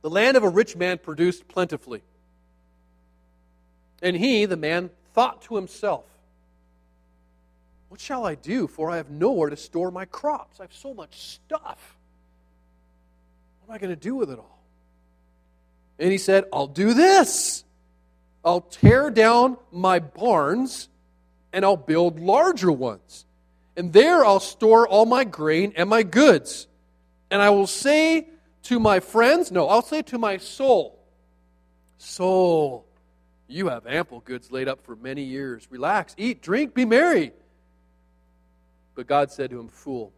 [0.01, 2.01] The land of a rich man produced plentifully.
[4.01, 6.05] And he, the man, thought to himself,
[7.95, 8.67] what shall I do?
[8.67, 10.59] For I have nowhere to store my crops.
[10.59, 11.95] I have so much stuff.
[13.61, 14.59] What am I going to do with it all?
[15.97, 17.63] And he said, I'll do this.
[18.43, 20.89] I'll tear down my barns
[21.53, 23.23] and I'll build larger ones.
[23.77, 26.67] And there I'll store all my grain and my goods.
[27.35, 28.29] And I will say
[28.63, 30.97] to my friends, no, I'll say to my soul,
[31.97, 32.85] Soul,
[33.49, 35.67] you have ample goods laid up for many years.
[35.69, 37.33] Relax, eat, drink, be merry.
[38.95, 40.13] But God said to him, Fool,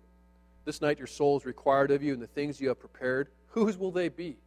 [0.64, 3.80] this night your soul is required of you, and the things you have prepared, whose
[3.80, 4.38] will they be?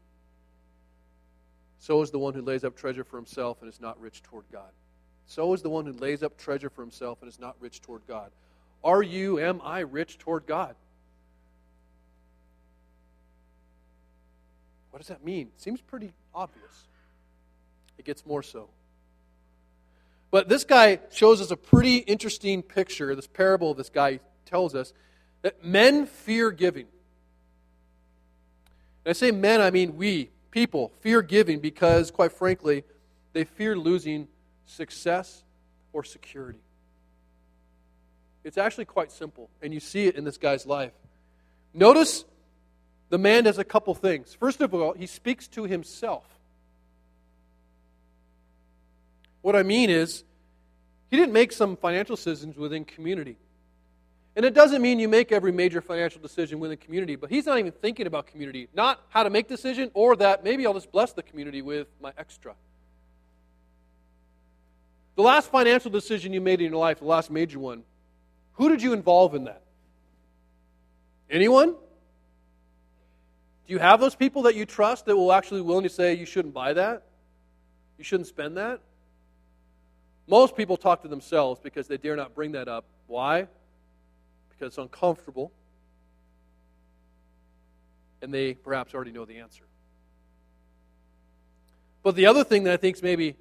[1.81, 4.45] So is the one who lays up treasure for himself and is not rich toward
[4.53, 4.71] God.
[5.27, 8.03] So is the one who lays up treasure for himself and is not rich toward
[8.07, 8.31] God.
[8.85, 10.77] Are you, am I rich toward God?
[14.91, 15.51] What does that mean?
[15.57, 16.89] Seems pretty obvious.
[17.99, 18.69] It gets more so.
[20.31, 23.15] But this guy shows us a pretty interesting picture.
[23.15, 24.93] This parable this guy tells us
[25.43, 26.87] that men fear giving.
[29.05, 32.85] And I say men, I mean we, people, fear giving because, quite frankly,
[33.33, 34.29] they fear losing
[34.67, 35.43] success
[35.93, 36.61] or security.
[38.45, 40.93] It's actually quite simple, and you see it in this guy's life.
[41.75, 42.25] Notice
[43.11, 44.35] the man does a couple things.
[44.35, 46.25] First of all, he speaks to himself.
[49.43, 50.25] What I mean is,
[51.11, 53.37] he didn't make some financial decisions within community.
[54.37, 57.59] And it doesn't mean you make every major financial decision within community, but he's not
[57.59, 58.69] even thinking about community.
[58.75, 62.13] Not how to make decision or that maybe I'll just bless the community with my
[62.17, 62.55] extra.
[65.17, 67.83] The last financial decision you made in your life, the last major one,
[68.53, 69.63] who did you involve in that?
[71.29, 71.75] Anyone?
[73.71, 76.27] Do you have those people that you trust that will actually willing to say you
[76.27, 77.05] shouldn't buy that?
[77.99, 78.81] You shouldn't spend that?
[80.27, 82.85] Most people talk to themselves because they dare not bring that up.
[83.07, 83.47] Why?
[84.49, 85.53] Because it's uncomfortable.
[88.21, 89.63] And they perhaps already know the answer.
[92.03, 93.37] But the other thing that I think is maybe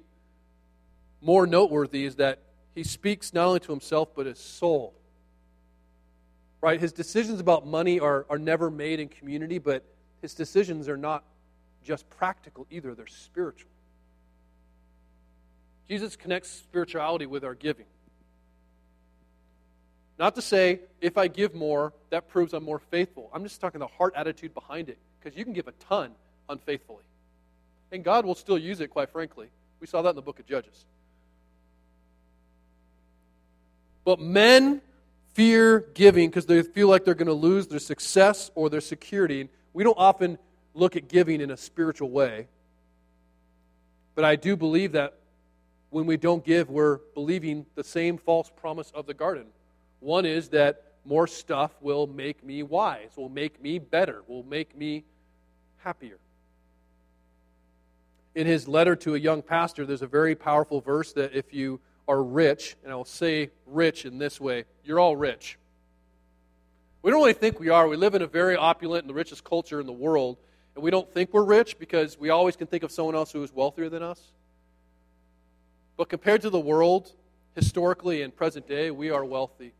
[1.20, 2.38] more noteworthy is that
[2.72, 4.94] he speaks not only to himself, but his soul.
[6.60, 6.78] Right?
[6.78, 9.84] His decisions about money are, are never made in community, but
[10.22, 11.24] his decisions are not
[11.84, 13.70] just practical either, they're spiritual.
[15.88, 17.86] Jesus connects spirituality with our giving.
[20.18, 23.30] Not to say, if I give more, that proves I'm more faithful.
[23.32, 26.12] I'm just talking the heart attitude behind it, because you can give a ton
[26.48, 27.04] unfaithfully.
[27.90, 29.48] And God will still use it, quite frankly.
[29.80, 30.84] We saw that in the book of Judges.
[34.04, 34.82] But men
[35.32, 39.48] fear giving because they feel like they're going to lose their success or their security.
[39.72, 40.38] We don't often
[40.74, 42.48] look at giving in a spiritual way.
[44.14, 45.14] But I do believe that
[45.90, 49.46] when we don't give, we're believing the same false promise of the garden.
[50.00, 54.76] One is that more stuff will make me wise, will make me better, will make
[54.76, 55.04] me
[55.78, 56.18] happier.
[58.34, 61.80] In his letter to a young pastor, there's a very powerful verse that if you
[62.06, 65.58] are rich, and I'll say rich in this way, you're all rich.
[67.02, 67.88] We don't really think we are.
[67.88, 70.36] We live in a very opulent and the richest culture in the world,
[70.74, 73.42] and we don't think we're rich because we always can think of someone else who
[73.42, 74.20] is wealthier than us.
[75.96, 77.10] But compared to the world,
[77.54, 79.72] historically and present day, we are wealthy.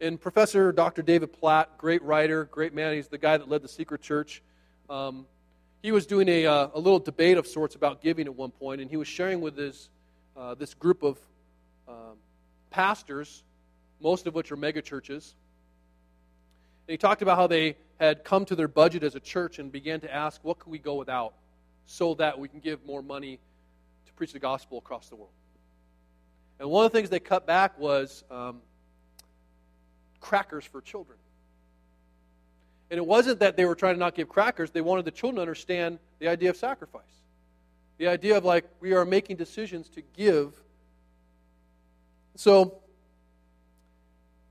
[0.00, 1.02] And Professor Dr.
[1.02, 4.42] David Platt, great writer, great man, he's the guy that led the Secret Church.
[4.88, 5.26] Um,
[5.82, 8.80] he was doing a, uh, a little debate of sorts about giving at one point,
[8.80, 9.88] and he was sharing with his,
[10.36, 11.18] uh, this group of
[11.88, 12.16] um,
[12.70, 13.42] pastors,
[14.00, 15.34] most of which are megachurches.
[16.86, 20.00] He talked about how they had come to their budget as a church and began
[20.00, 21.34] to ask, what can we go without
[21.86, 23.38] so that we can give more money
[24.06, 25.32] to preach the gospel across the world.
[26.58, 28.60] And one of the things they cut back was um,
[30.20, 31.18] crackers for children.
[32.90, 35.36] And it wasn't that they were trying to not give crackers, they wanted the children
[35.36, 37.02] to understand the idea of sacrifice.
[37.98, 40.54] The idea of like, we are making decisions to give.
[42.36, 42.80] So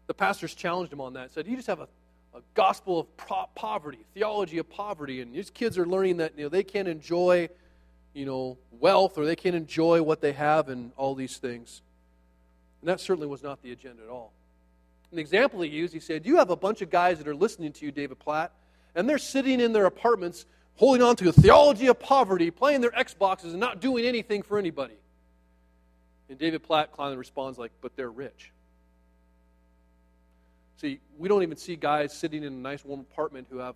[0.07, 1.31] the pastors challenged him on that.
[1.31, 1.87] Said, You just have a,
[2.33, 6.43] a gospel of pro- poverty, theology of poverty, and these kids are learning that you
[6.43, 7.49] know, they can't enjoy
[8.13, 11.81] you know, wealth or they can't enjoy what they have and all these things.
[12.81, 14.33] And that certainly was not the agenda at all.
[15.11, 17.73] An example he used, he said, You have a bunch of guys that are listening
[17.73, 18.51] to you, David Platt,
[18.95, 22.91] and they're sitting in their apartments holding on to a theology of poverty, playing their
[22.91, 24.95] Xboxes and not doing anything for anybody.
[26.29, 28.51] And David Platt kindly responds like, But they're rich.
[30.81, 33.75] See, we don't even see guys sitting in a nice warm apartment who have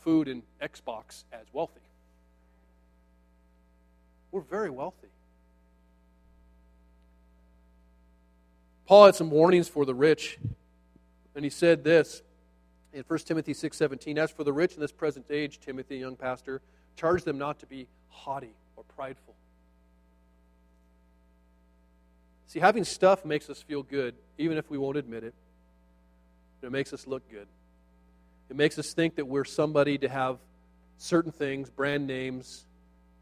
[0.00, 1.82] food and Xbox as wealthy.
[4.32, 5.10] We're very wealthy.
[8.86, 10.38] Paul had some warnings for the rich,
[11.34, 12.22] and he said this
[12.94, 16.62] in 1 Timothy 6:17, "As for the rich in this present age, Timothy, young pastor,
[16.96, 19.36] charge them not to be haughty or prideful."
[22.46, 25.34] See, having stuff makes us feel good, even if we won't admit it.
[26.62, 27.46] It makes us look good.
[28.48, 30.38] It makes us think that we're somebody to have
[30.98, 32.64] certain things, brand names,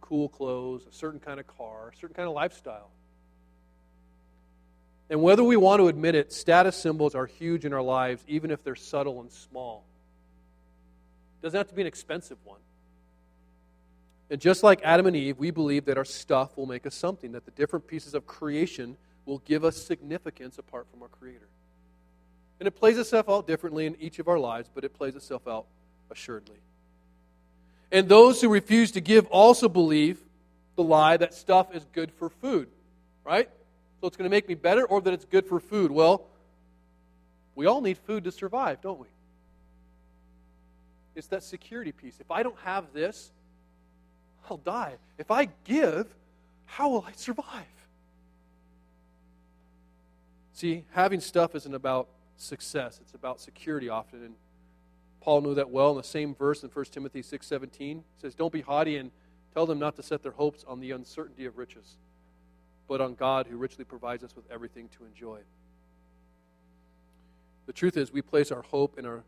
[0.00, 2.90] cool clothes, a certain kind of car, a certain kind of lifestyle.
[5.10, 8.50] And whether we want to admit it, status symbols are huge in our lives, even
[8.50, 9.84] if they're subtle and small.
[11.40, 12.60] It doesn't have to be an expensive one.
[14.30, 17.32] And just like Adam and Eve, we believe that our stuff will make us something,
[17.32, 21.48] that the different pieces of creation will give us significance apart from our Creator.
[22.58, 25.46] And it plays itself out differently in each of our lives, but it plays itself
[25.46, 25.66] out
[26.10, 26.58] assuredly.
[27.92, 30.18] And those who refuse to give also believe
[30.76, 32.68] the lie that stuff is good for food,
[33.24, 33.48] right?
[34.00, 35.90] So it's going to make me better or that it's good for food.
[35.90, 36.26] Well,
[37.54, 39.06] we all need food to survive, don't we?
[41.16, 42.20] It's that security piece.
[42.20, 43.32] If I don't have this,
[44.48, 44.94] I'll die.
[45.18, 46.06] If I give,
[46.66, 47.44] how will I survive?
[50.52, 52.08] See, having stuff isn't about
[52.38, 54.22] success, it's about security often.
[54.22, 54.34] And
[55.20, 58.04] Paul knew that well in the same verse in 1 Timothy 6:17.
[58.16, 59.10] says, "Don't be haughty and
[59.52, 61.96] tell them not to set their hopes on the uncertainty of riches,
[62.86, 65.42] but on God who richly provides us with everything to enjoy."
[67.66, 69.24] The truth is, we place our hope in our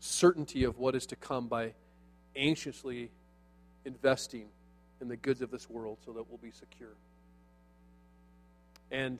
[0.00, 1.74] certainty of what is to come by
[2.34, 3.10] anxiously
[3.84, 4.50] investing
[5.00, 6.94] in the goods of this world so that we'll be secure.
[8.90, 9.18] And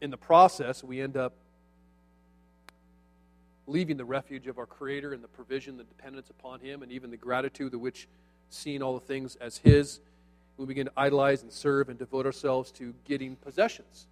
[0.00, 1.32] in the process, we end up
[3.68, 7.10] leaving the refuge of our Creator and the provision, the dependence upon Him, and even
[7.10, 8.08] the gratitude to which
[8.50, 10.00] seeing all the things as His.
[10.56, 14.06] We begin to idolize and serve and devote ourselves to getting possessions.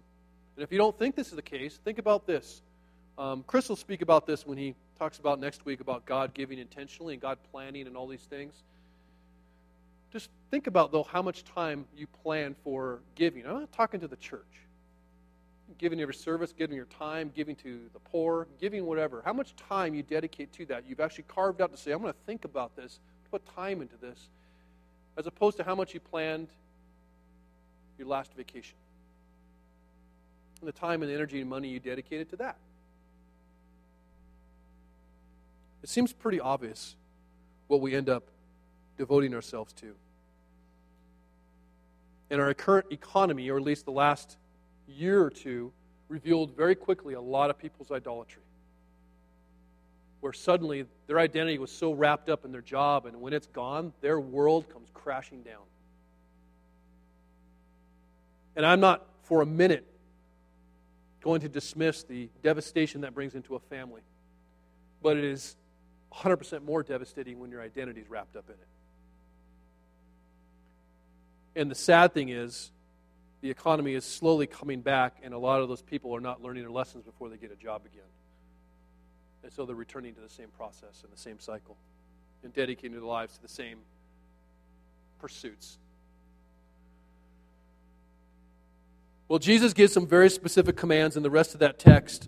[0.55, 2.61] And if you don't think this is the case, think about this.
[3.17, 6.59] Um, Chris will speak about this when he talks about next week about God giving
[6.59, 8.63] intentionally and God planning and all these things.
[10.11, 13.45] Just think about, though, how much time you plan for giving.
[13.45, 14.66] I'm not talking to the church
[15.77, 19.93] giving your service, giving your time, giving to the poor, giving whatever, how much time
[19.93, 20.83] you dedicate to that.
[20.87, 22.99] You've actually carved out to say, I'm going to think about this,
[23.31, 24.29] put time into this,
[25.17, 26.47] as opposed to how much you planned
[27.97, 28.75] your last vacation.
[30.61, 32.57] And the time and the energy and money you dedicated to that.
[35.83, 36.95] It seems pretty obvious
[37.67, 38.23] what we end up
[38.97, 39.93] devoting ourselves to.
[42.29, 44.37] In our current economy, or at least the last
[44.87, 45.71] year or two
[46.09, 48.41] revealed very quickly a lot of people's idolatry.
[50.19, 53.93] Where suddenly their identity was so wrapped up in their job, and when it's gone,
[54.01, 55.61] their world comes crashing down.
[58.55, 59.85] And I'm not for a minute
[61.21, 64.01] going to dismiss the devastation that brings into a family,
[65.03, 65.55] but it is
[66.13, 68.67] 100% more devastating when your identity is wrapped up in it.
[71.61, 72.71] And the sad thing is,
[73.47, 76.63] the economy is slowly coming back, and a lot of those people are not learning
[76.63, 78.03] their lessons before they get a job again.
[79.41, 81.77] And so they're returning to the same process and the same cycle
[82.43, 83.77] and dedicating their lives to the same
[85.19, 85.77] pursuits.
[89.29, 92.27] Well, Jesus gives some very specific commands in the rest of that text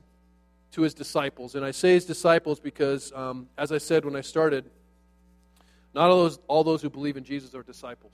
[0.72, 1.54] to his disciples.
[1.56, 4.64] And I say his disciples because, um, as I said when I started,
[5.94, 8.14] not all those, all those who believe in Jesus are disciples.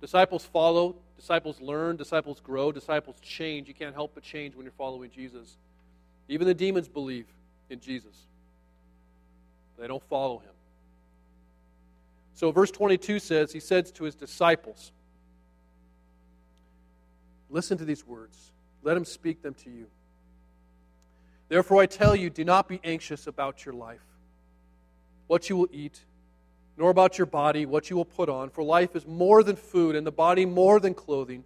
[0.00, 3.68] Disciples follow, disciples learn, disciples grow, disciples change.
[3.68, 5.56] You can't help but change when you're following Jesus.
[6.28, 7.26] Even the demons believe
[7.70, 8.14] in Jesus,
[9.78, 10.50] they don't follow him.
[12.34, 14.92] So, verse 22 says, He says to His disciples,
[17.48, 18.52] Listen to these words,
[18.82, 19.86] let Him speak them to you.
[21.48, 24.02] Therefore, I tell you, do not be anxious about your life,
[25.28, 26.00] what you will eat
[26.76, 28.50] nor about your body, what you will put on.
[28.50, 31.44] For life is more than food, and the body more than clothing.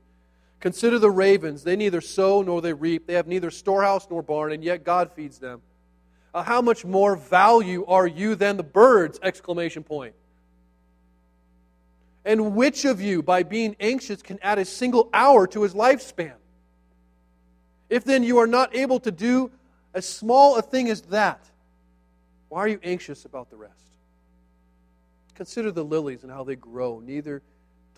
[0.61, 1.63] Consider the ravens.
[1.63, 3.07] They neither sow nor they reap.
[3.07, 5.63] They have neither storehouse nor barn, and yet God feeds them.
[6.35, 9.19] Uh, how much more value are you than the birds?
[9.23, 10.15] Exclamation point.
[12.25, 16.35] And which of you, by being anxious, can add a single hour to his lifespan?
[17.89, 19.51] If then you are not able to do
[19.95, 21.41] as small a thing as that,
[22.49, 23.88] why are you anxious about the rest?
[25.39, 27.43] Consider the lilies and how they grow, neither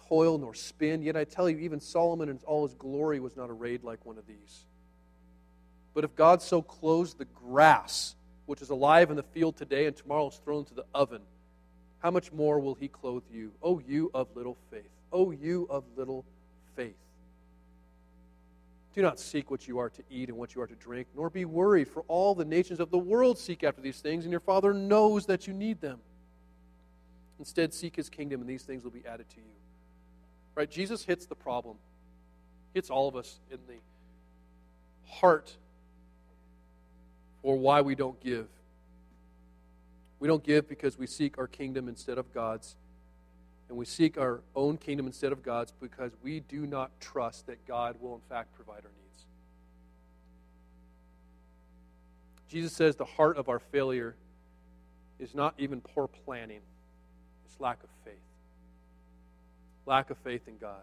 [0.09, 1.01] toil nor spin.
[1.01, 4.19] Yet I tell you, even Solomon in all his glory was not arrayed like one
[4.19, 4.67] of these.
[5.95, 8.15] But if God so clothes the grass,
[8.45, 11.23] which is alive in the field today and tomorrow is thrown into the oven,
[12.01, 13.53] how much more will he clothe you?
[13.63, 14.91] O oh, you of little faith.
[15.11, 16.27] O oh, you of little
[16.77, 16.93] faith.
[18.95, 21.31] Do not seek what you are to eat and what you are to drink, nor
[21.31, 24.41] be worried, for all the nations of the world seek after these things, and your
[24.41, 26.01] Father knows that you need them.
[27.41, 29.57] Instead, seek his kingdom, and these things will be added to you.
[30.55, 30.71] Right?
[30.71, 31.77] Jesus hits the problem,
[32.75, 33.79] hits all of us in the
[35.09, 35.57] heart
[37.43, 38.47] for why we don't give.
[40.21, 42.77] We don't give because we seek our kingdom instead of God's.
[43.69, 47.67] And we seek our own kingdom instead of God's because we do not trust that
[47.67, 49.25] God will, in fact, provide our needs.
[52.49, 54.15] Jesus says the heart of our failure
[55.19, 56.61] is not even poor planning,
[57.51, 58.15] it's lack of faith.
[59.87, 60.83] Lack of faith in God.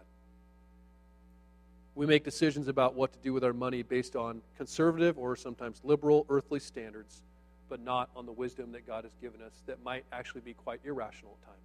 [1.94, 5.80] We make decisions about what to do with our money based on conservative or sometimes
[5.82, 7.22] liberal earthly standards,
[7.68, 10.80] but not on the wisdom that God has given us that might actually be quite
[10.84, 11.58] irrational at times.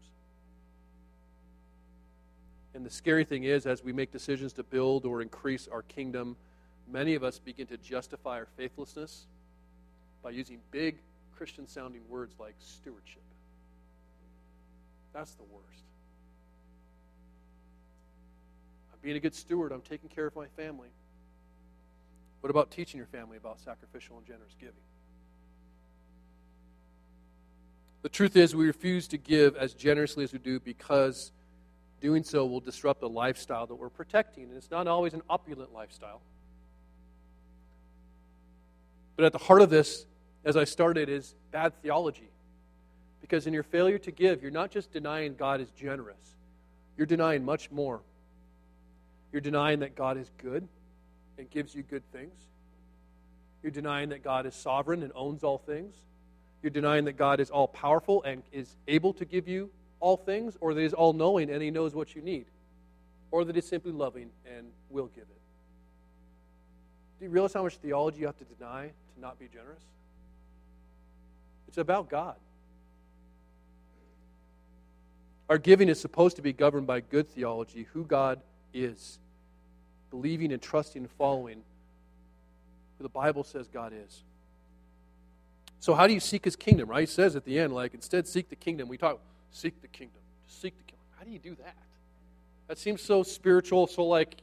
[2.73, 6.35] And the scary thing is, as we make decisions to build or increase our kingdom,
[6.91, 9.25] many of us begin to justify our faithlessness
[10.23, 10.97] by using big
[11.37, 13.21] Christian sounding words like stewardship.
[15.13, 15.83] That's the worst.
[18.91, 20.89] I'm being a good steward, I'm taking care of my family.
[22.41, 24.73] What about teaching your family about sacrificial and generous giving?
[28.01, 31.31] The truth is, we refuse to give as generously as we do because
[32.01, 34.43] doing so will disrupt the lifestyle that we're protecting.
[34.49, 36.19] And it's not always an opulent lifestyle.
[39.15, 40.05] But at the heart of this,
[40.43, 42.27] as I started, is bad theology.
[43.23, 46.35] Because in your failure to give, you're not just denying God is generous,
[46.97, 48.01] you're denying much more.
[49.31, 50.67] You're denying that God is good
[51.39, 52.37] and gives you good things.
[53.63, 55.95] You're denying that God is sovereign and owns all things.
[56.61, 59.71] You're denying that God is all powerful and is able to give you
[60.01, 62.45] all things, or that He's all knowing and He knows what you need,
[63.31, 65.41] or that He's simply loving and will give it.
[67.19, 69.81] Do you realize how much theology you have to deny to not be generous?
[71.69, 72.35] It's about God.
[75.53, 78.41] Our giving is supposed to be governed by good theology, who God
[78.73, 79.19] is,
[80.09, 81.61] believing and trusting and following
[82.97, 84.23] who the Bible says God is.
[85.79, 87.01] So, how do you seek his kingdom, right?
[87.01, 88.89] He says at the end, like, instead, seek the kingdom.
[88.89, 89.19] We talk,
[89.51, 90.17] seek the kingdom.
[90.47, 91.05] Seek the kingdom.
[91.19, 91.75] How do you do that?
[92.67, 94.37] That seems so spiritual, so like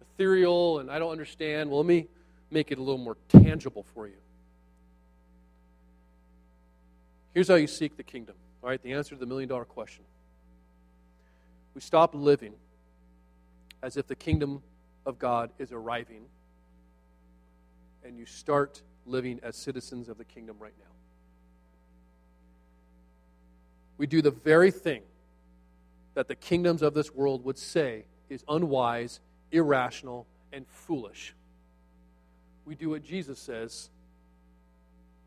[0.00, 1.70] ethereal, and I don't understand.
[1.70, 2.08] Well, let me
[2.50, 4.18] make it a little more tangible for you.
[7.32, 8.34] Here's how you seek the kingdom.
[8.60, 10.02] All right, the answer to the million dollar question.
[11.74, 12.54] We stop living
[13.82, 14.62] as if the kingdom
[15.06, 16.24] of God is arriving,
[18.04, 20.84] and you start living as citizens of the kingdom right now.
[23.96, 25.02] We do the very thing
[26.14, 29.20] that the kingdoms of this world would say is unwise,
[29.52, 31.34] irrational, and foolish
[32.68, 33.88] we do what Jesus says,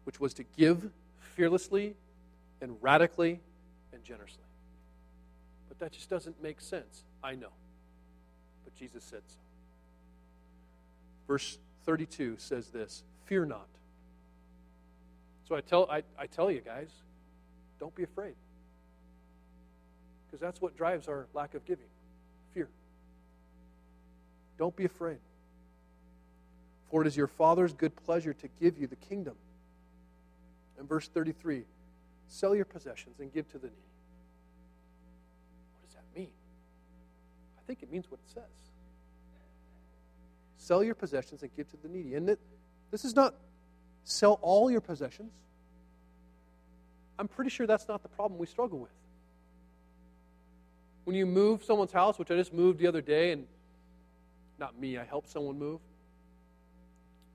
[0.04, 0.92] which was to give
[1.36, 1.96] fearlessly
[2.62, 3.40] and radically
[3.92, 4.44] and generously.
[5.82, 7.06] That just doesn't make sense.
[7.24, 7.50] I know.
[8.64, 9.38] But Jesus said so.
[11.28, 13.68] Verse 32 says this Fear not.
[15.50, 16.90] So I tell, I, I tell you guys,
[17.80, 18.36] don't be afraid.
[20.28, 21.88] Because that's what drives our lack of giving
[22.54, 22.70] fear.
[24.60, 25.18] Don't be afraid.
[26.92, 29.34] For it is your Father's good pleasure to give you the kingdom.
[30.78, 31.64] And verse 33
[32.28, 33.91] sell your possessions and give to the needy.
[37.72, 38.44] Think it means what it says.
[40.58, 42.16] Sell your possessions and give to the needy.
[42.16, 42.28] And
[42.92, 43.34] this is not
[44.04, 45.32] sell all your possessions.
[47.18, 48.92] I'm pretty sure that's not the problem we struggle with.
[51.06, 53.46] When you move someone's house, which I just moved the other day, and
[54.60, 55.80] not me, I helped someone move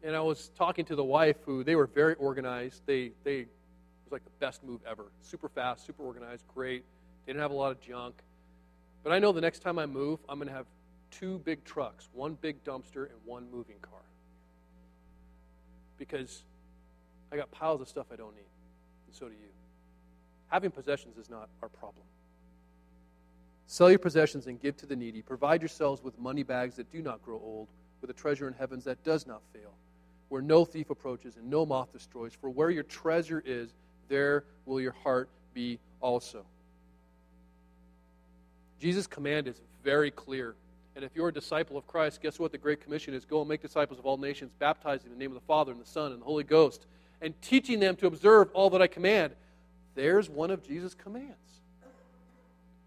[0.02, 2.82] and I was talking to the wife who they were very organized.
[2.86, 3.48] They they it
[4.04, 5.06] was like the best move ever.
[5.22, 6.84] Super fast, super organized, great.
[7.24, 8.22] They didn't have a lot of junk.
[9.06, 10.66] But I know the next time I move, I'm going to have
[11.12, 14.00] two big trucks, one big dumpster and one moving car.
[15.96, 16.42] Because
[17.30, 18.50] I got piles of stuff I don't need,
[19.06, 19.48] and so do you.
[20.48, 22.02] Having possessions is not our problem.
[23.68, 25.22] Sell your possessions and give to the needy.
[25.22, 27.68] Provide yourselves with money bags that do not grow old,
[28.00, 29.70] with a treasure in heavens that does not fail
[30.30, 32.34] where no thief approaches and no moth destroys.
[32.34, 33.72] For where your treasure is,
[34.08, 36.44] there will your heart be also.
[38.80, 40.54] Jesus' command is very clear.
[40.94, 43.24] And if you're a disciple of Christ, guess what the Great Commission is?
[43.24, 45.80] Go and make disciples of all nations, baptizing in the name of the Father and
[45.80, 46.86] the Son and the Holy Ghost,
[47.20, 49.34] and teaching them to observe all that I command.
[49.94, 51.34] There's one of Jesus' commands.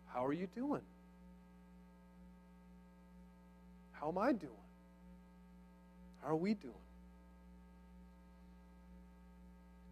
[0.07, 0.81] How are you doing?
[3.93, 4.51] How am I doing?
[6.23, 6.73] How are we doing?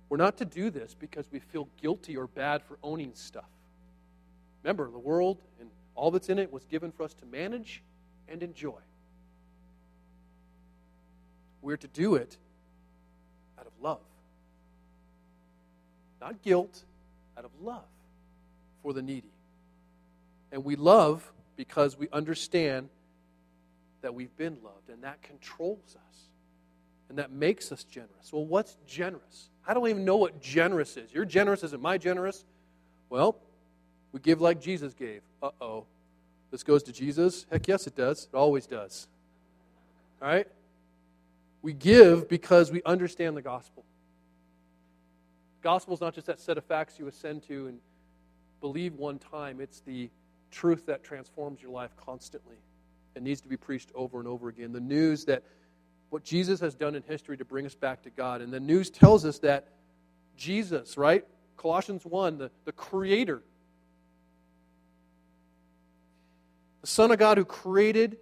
[0.10, 3.50] We're not to do this because we feel guilty or bad for owning stuff.
[4.64, 7.84] Remember, the world and all that's in it was given for us to manage
[8.30, 8.80] and enjoy.
[11.62, 12.38] We're to do it
[13.60, 14.00] out of love.
[16.22, 16.84] Not guilt,
[17.38, 17.84] out of love
[18.82, 19.32] for the needy.
[20.52, 22.90] And we love because we understand
[24.02, 26.18] that we've been loved, and that controls us.
[27.10, 28.32] And that makes us generous.
[28.32, 29.50] Well, what's generous?
[29.66, 31.12] I don't even know what generous is.
[31.12, 31.64] You're generous.
[31.64, 32.46] Isn't my generous?
[33.10, 33.38] Well,
[34.12, 35.22] we give like Jesus gave.
[35.42, 35.86] Uh oh.
[36.52, 37.46] This goes to Jesus?
[37.52, 38.28] Heck yes, it does.
[38.32, 39.08] It always does.
[40.22, 40.48] All right?
[41.62, 43.84] We give because we understand the gospel.
[45.62, 47.80] Gospel is not just that set of facts you ascend to and
[48.62, 50.10] believe one time, it's the
[50.52, 52.56] truth that transforms your life constantly
[53.16, 54.72] and needs to be preached over and over again.
[54.72, 55.44] The news that
[56.10, 58.42] what Jesus has done in history to bring us back to God.
[58.42, 59.68] And the news tells us that
[60.38, 61.26] Jesus, right?
[61.58, 63.42] Colossians 1, the, the Creator,
[66.82, 68.18] the Son of God who created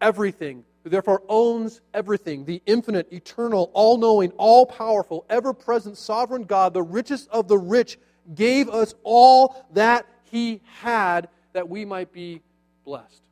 [0.00, 6.44] everything, who therefore owns everything, the infinite, eternal, all knowing, all powerful, ever present, sovereign
[6.44, 7.98] God, the richest of the rich,
[8.34, 12.42] gave us all that He had that we might be
[12.84, 13.22] blessed.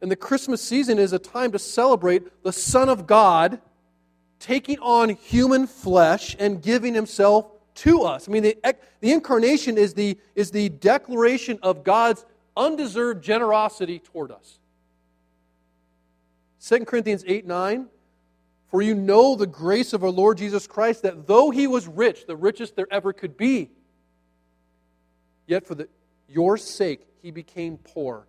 [0.00, 3.60] And the Christmas season is a time to celebrate the Son of God
[4.38, 8.28] taking on human flesh and giving Himself to us.
[8.28, 8.56] I mean, the,
[9.00, 12.24] the incarnation is the, is the declaration of God's
[12.56, 14.58] undeserved generosity toward us.
[16.66, 17.86] 2 Corinthians 8 9.
[18.68, 22.26] For you know the grace of our Lord Jesus Christ, that though he was rich,
[22.26, 23.70] the richest there ever could be,
[25.46, 25.88] yet for the,
[26.28, 28.26] your sake he became poor,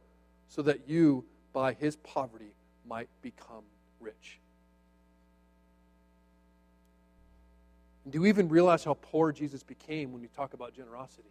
[0.48, 2.54] so that you, by his poverty,
[2.88, 3.64] might become
[4.00, 4.39] rich.
[8.12, 11.30] Do you even realize how poor Jesus became when you talk about generosity?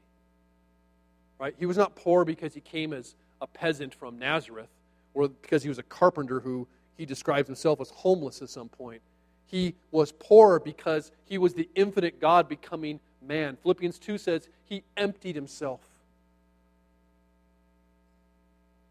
[1.39, 1.55] Right?
[1.59, 4.71] He was not poor because he came as a peasant from Nazareth
[5.15, 6.67] or because he was a carpenter who
[6.97, 9.03] he describes himself as homeless at some point.
[9.47, 13.57] He was poor because he was the infinite God becoming man.
[13.63, 15.81] Philippians 2 says he emptied himself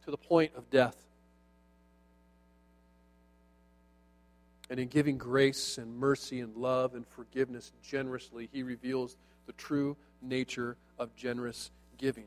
[0.06, 1.05] to the point of death.
[4.70, 9.96] And in giving grace and mercy and love and forgiveness generously, he reveals the true
[10.22, 12.26] nature of generous giving.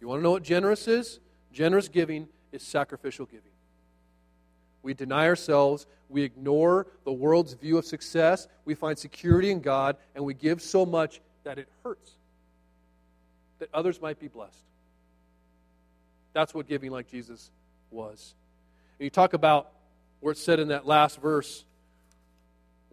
[0.00, 1.20] You want to know what generous is?
[1.52, 3.50] Generous giving is sacrificial giving.
[4.82, 9.96] We deny ourselves, we ignore the world's view of success, we find security in God,
[10.14, 12.12] and we give so much that it hurts,
[13.60, 14.62] that others might be blessed.
[16.34, 17.50] That's what giving like Jesus
[17.90, 18.34] was.
[18.98, 19.70] And you talk about
[20.20, 21.64] where it's said in that last verse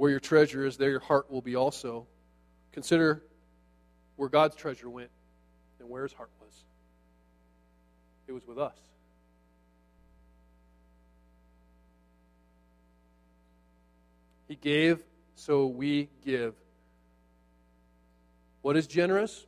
[0.02, 2.08] where your treasure is, there your heart will be also.
[2.72, 3.22] Consider
[4.16, 5.12] where God's treasure went
[5.80, 6.64] and where his heart was.
[8.26, 8.80] It was with us.
[14.48, 15.04] He gave,
[15.36, 16.56] so we give.
[18.64, 19.46] What is generous?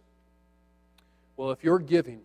[1.36, 2.22] Well, if you're giving,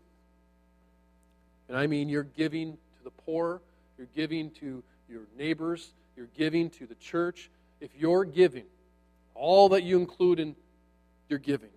[1.67, 3.63] and I mean you're giving to the poor,
[3.97, 7.51] you're giving to your neighbors, you're giving to the church,
[7.81, 8.65] if you're giving,
[9.35, 10.57] all that you include in
[11.29, 11.71] your giving,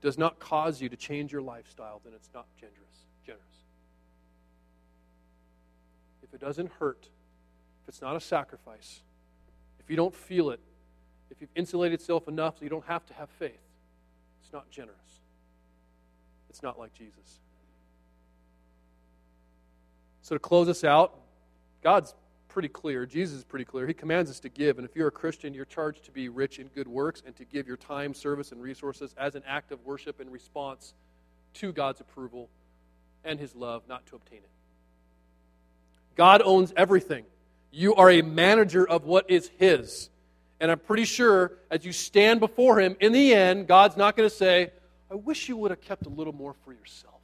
[0.00, 2.76] does not cause you to change your lifestyle, then it's not generous.
[3.24, 3.42] Generous.
[6.22, 7.08] If it doesn't hurt,
[7.82, 9.02] if it's not a sacrifice,
[9.80, 10.60] if you don't feel it,
[11.30, 13.60] if you've insulated yourself enough so you don't have to have faith,
[14.42, 14.96] it's not generous.
[16.50, 17.40] It's not like Jesus.
[20.22, 21.18] So to close us out,
[21.82, 22.14] God's
[22.56, 23.04] pretty clear.
[23.04, 23.86] Jesus is pretty clear.
[23.86, 24.78] He commands us to give.
[24.78, 27.44] And if you're a Christian, you're charged to be rich in good works and to
[27.44, 30.94] give your time, service, and resources as an act of worship in response
[31.52, 32.48] to God's approval
[33.24, 34.48] and His love, not to obtain it.
[36.16, 37.26] God owns everything.
[37.72, 40.08] You are a manager of what is His.
[40.58, 44.30] And I'm pretty sure as you stand before Him, in the end, God's not going
[44.30, 44.70] to say,
[45.10, 47.20] I wish you would have kept a little more for yourself.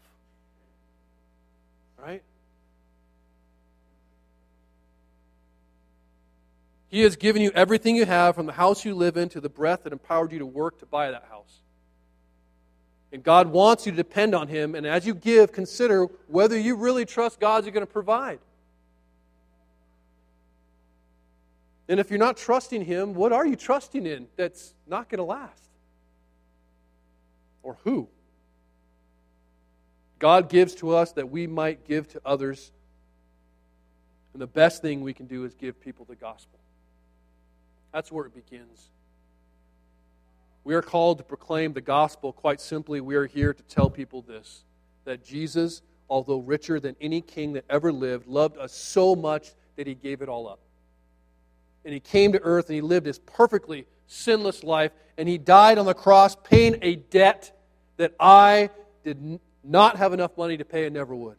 [1.96, 2.22] Right?
[6.92, 9.48] He has given you everything you have from the house you live in to the
[9.48, 11.62] breath that empowered you to work to buy that house.
[13.10, 14.74] And God wants you to depend on Him.
[14.74, 18.40] And as you give, consider whether you really trust God's going to provide.
[21.88, 25.24] And if you're not trusting Him, what are you trusting in that's not going to
[25.24, 25.70] last?
[27.62, 28.06] Or who?
[30.18, 32.70] God gives to us that we might give to others.
[34.34, 36.58] And the best thing we can do is give people the gospel.
[37.92, 38.90] That's where it begins.
[40.64, 42.32] We are called to proclaim the gospel.
[42.32, 44.64] Quite simply, we are here to tell people this
[45.04, 49.86] that Jesus, although richer than any king that ever lived, loved us so much that
[49.86, 50.60] he gave it all up.
[51.84, 55.78] And he came to earth and he lived his perfectly sinless life, and he died
[55.78, 57.58] on the cross paying a debt
[57.96, 58.70] that I
[59.02, 61.36] did not have enough money to pay and never would.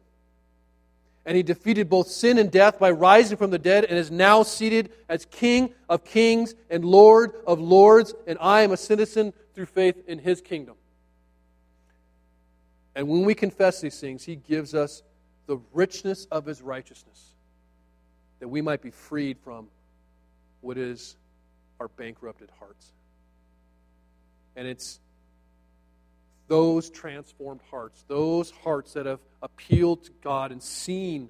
[1.26, 4.43] And he defeated both sin and death by rising from the dead and is now
[4.43, 8.13] seated as King of kings and Lord of lords.
[8.28, 10.76] And I am a citizen through faith in his kingdom.
[12.95, 15.01] And when we confess these things, he gives us
[15.47, 17.34] the richness of his righteousness
[18.39, 19.67] that we might be freed from
[20.61, 21.15] what is
[21.80, 22.91] our bankrupted hearts.
[24.55, 24.99] And it's
[26.47, 31.29] those transformed hearts, those hearts that have appealed to God and seen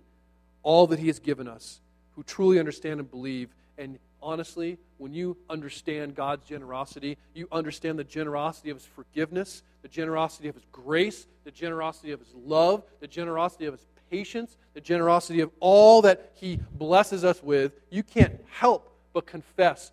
[0.64, 1.80] all that He has given us,
[2.16, 3.50] who truly understand and believe.
[3.78, 9.88] And honestly, when you understand God's generosity, you understand the generosity of His forgiveness, the
[9.88, 14.82] generosity of His grace, the generosity of His love, the generosity of His patience, the
[14.82, 17.80] generosity of all that He blesses us with.
[17.90, 19.92] You can't help but confess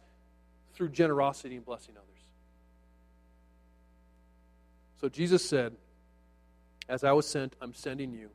[0.74, 2.09] through generosity and blessing others.
[5.00, 5.72] So Jesus said,
[6.86, 8.28] As I was sent, I'm sending you.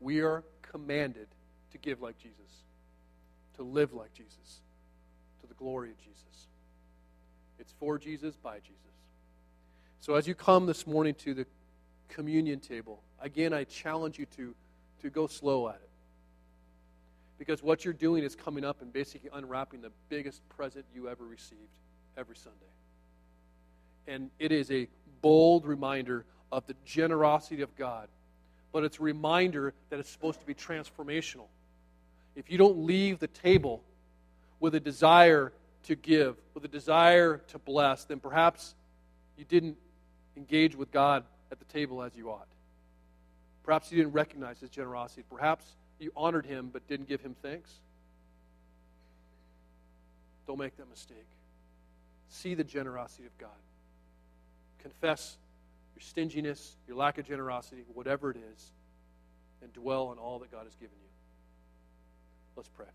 [0.00, 1.28] We are commanded
[1.72, 2.64] to give like Jesus,
[3.56, 4.62] to live like Jesus,
[5.42, 6.46] to the glory of Jesus.
[7.58, 8.76] It's for Jesus, by Jesus.
[10.00, 11.46] So as you come this morning to the
[12.08, 14.54] communion table, again, I challenge you to,
[15.02, 15.90] to go slow at it.
[17.38, 21.24] Because what you're doing is coming up and basically unwrapping the biggest present you ever
[21.24, 21.60] received
[22.16, 22.72] every Sunday.
[24.08, 24.88] And it is a
[25.20, 28.08] bold reminder of the generosity of God.
[28.72, 31.46] But it's a reminder that it's supposed to be transformational.
[32.34, 33.82] If you don't leave the table
[34.60, 35.52] with a desire
[35.84, 38.74] to give, with a desire to bless, then perhaps
[39.36, 39.76] you didn't
[40.36, 42.48] engage with God at the table as you ought.
[43.62, 45.22] Perhaps you didn't recognize his generosity.
[45.30, 45.64] Perhaps
[45.98, 47.70] you honored him but didn't give him thanks.
[50.46, 51.26] Don't make that mistake.
[52.30, 53.50] See the generosity of God
[54.88, 55.36] confess
[55.94, 58.72] your stinginess, your lack of generosity, whatever it is,
[59.62, 61.08] and dwell on all that God has given you.
[62.56, 62.86] Let's pray.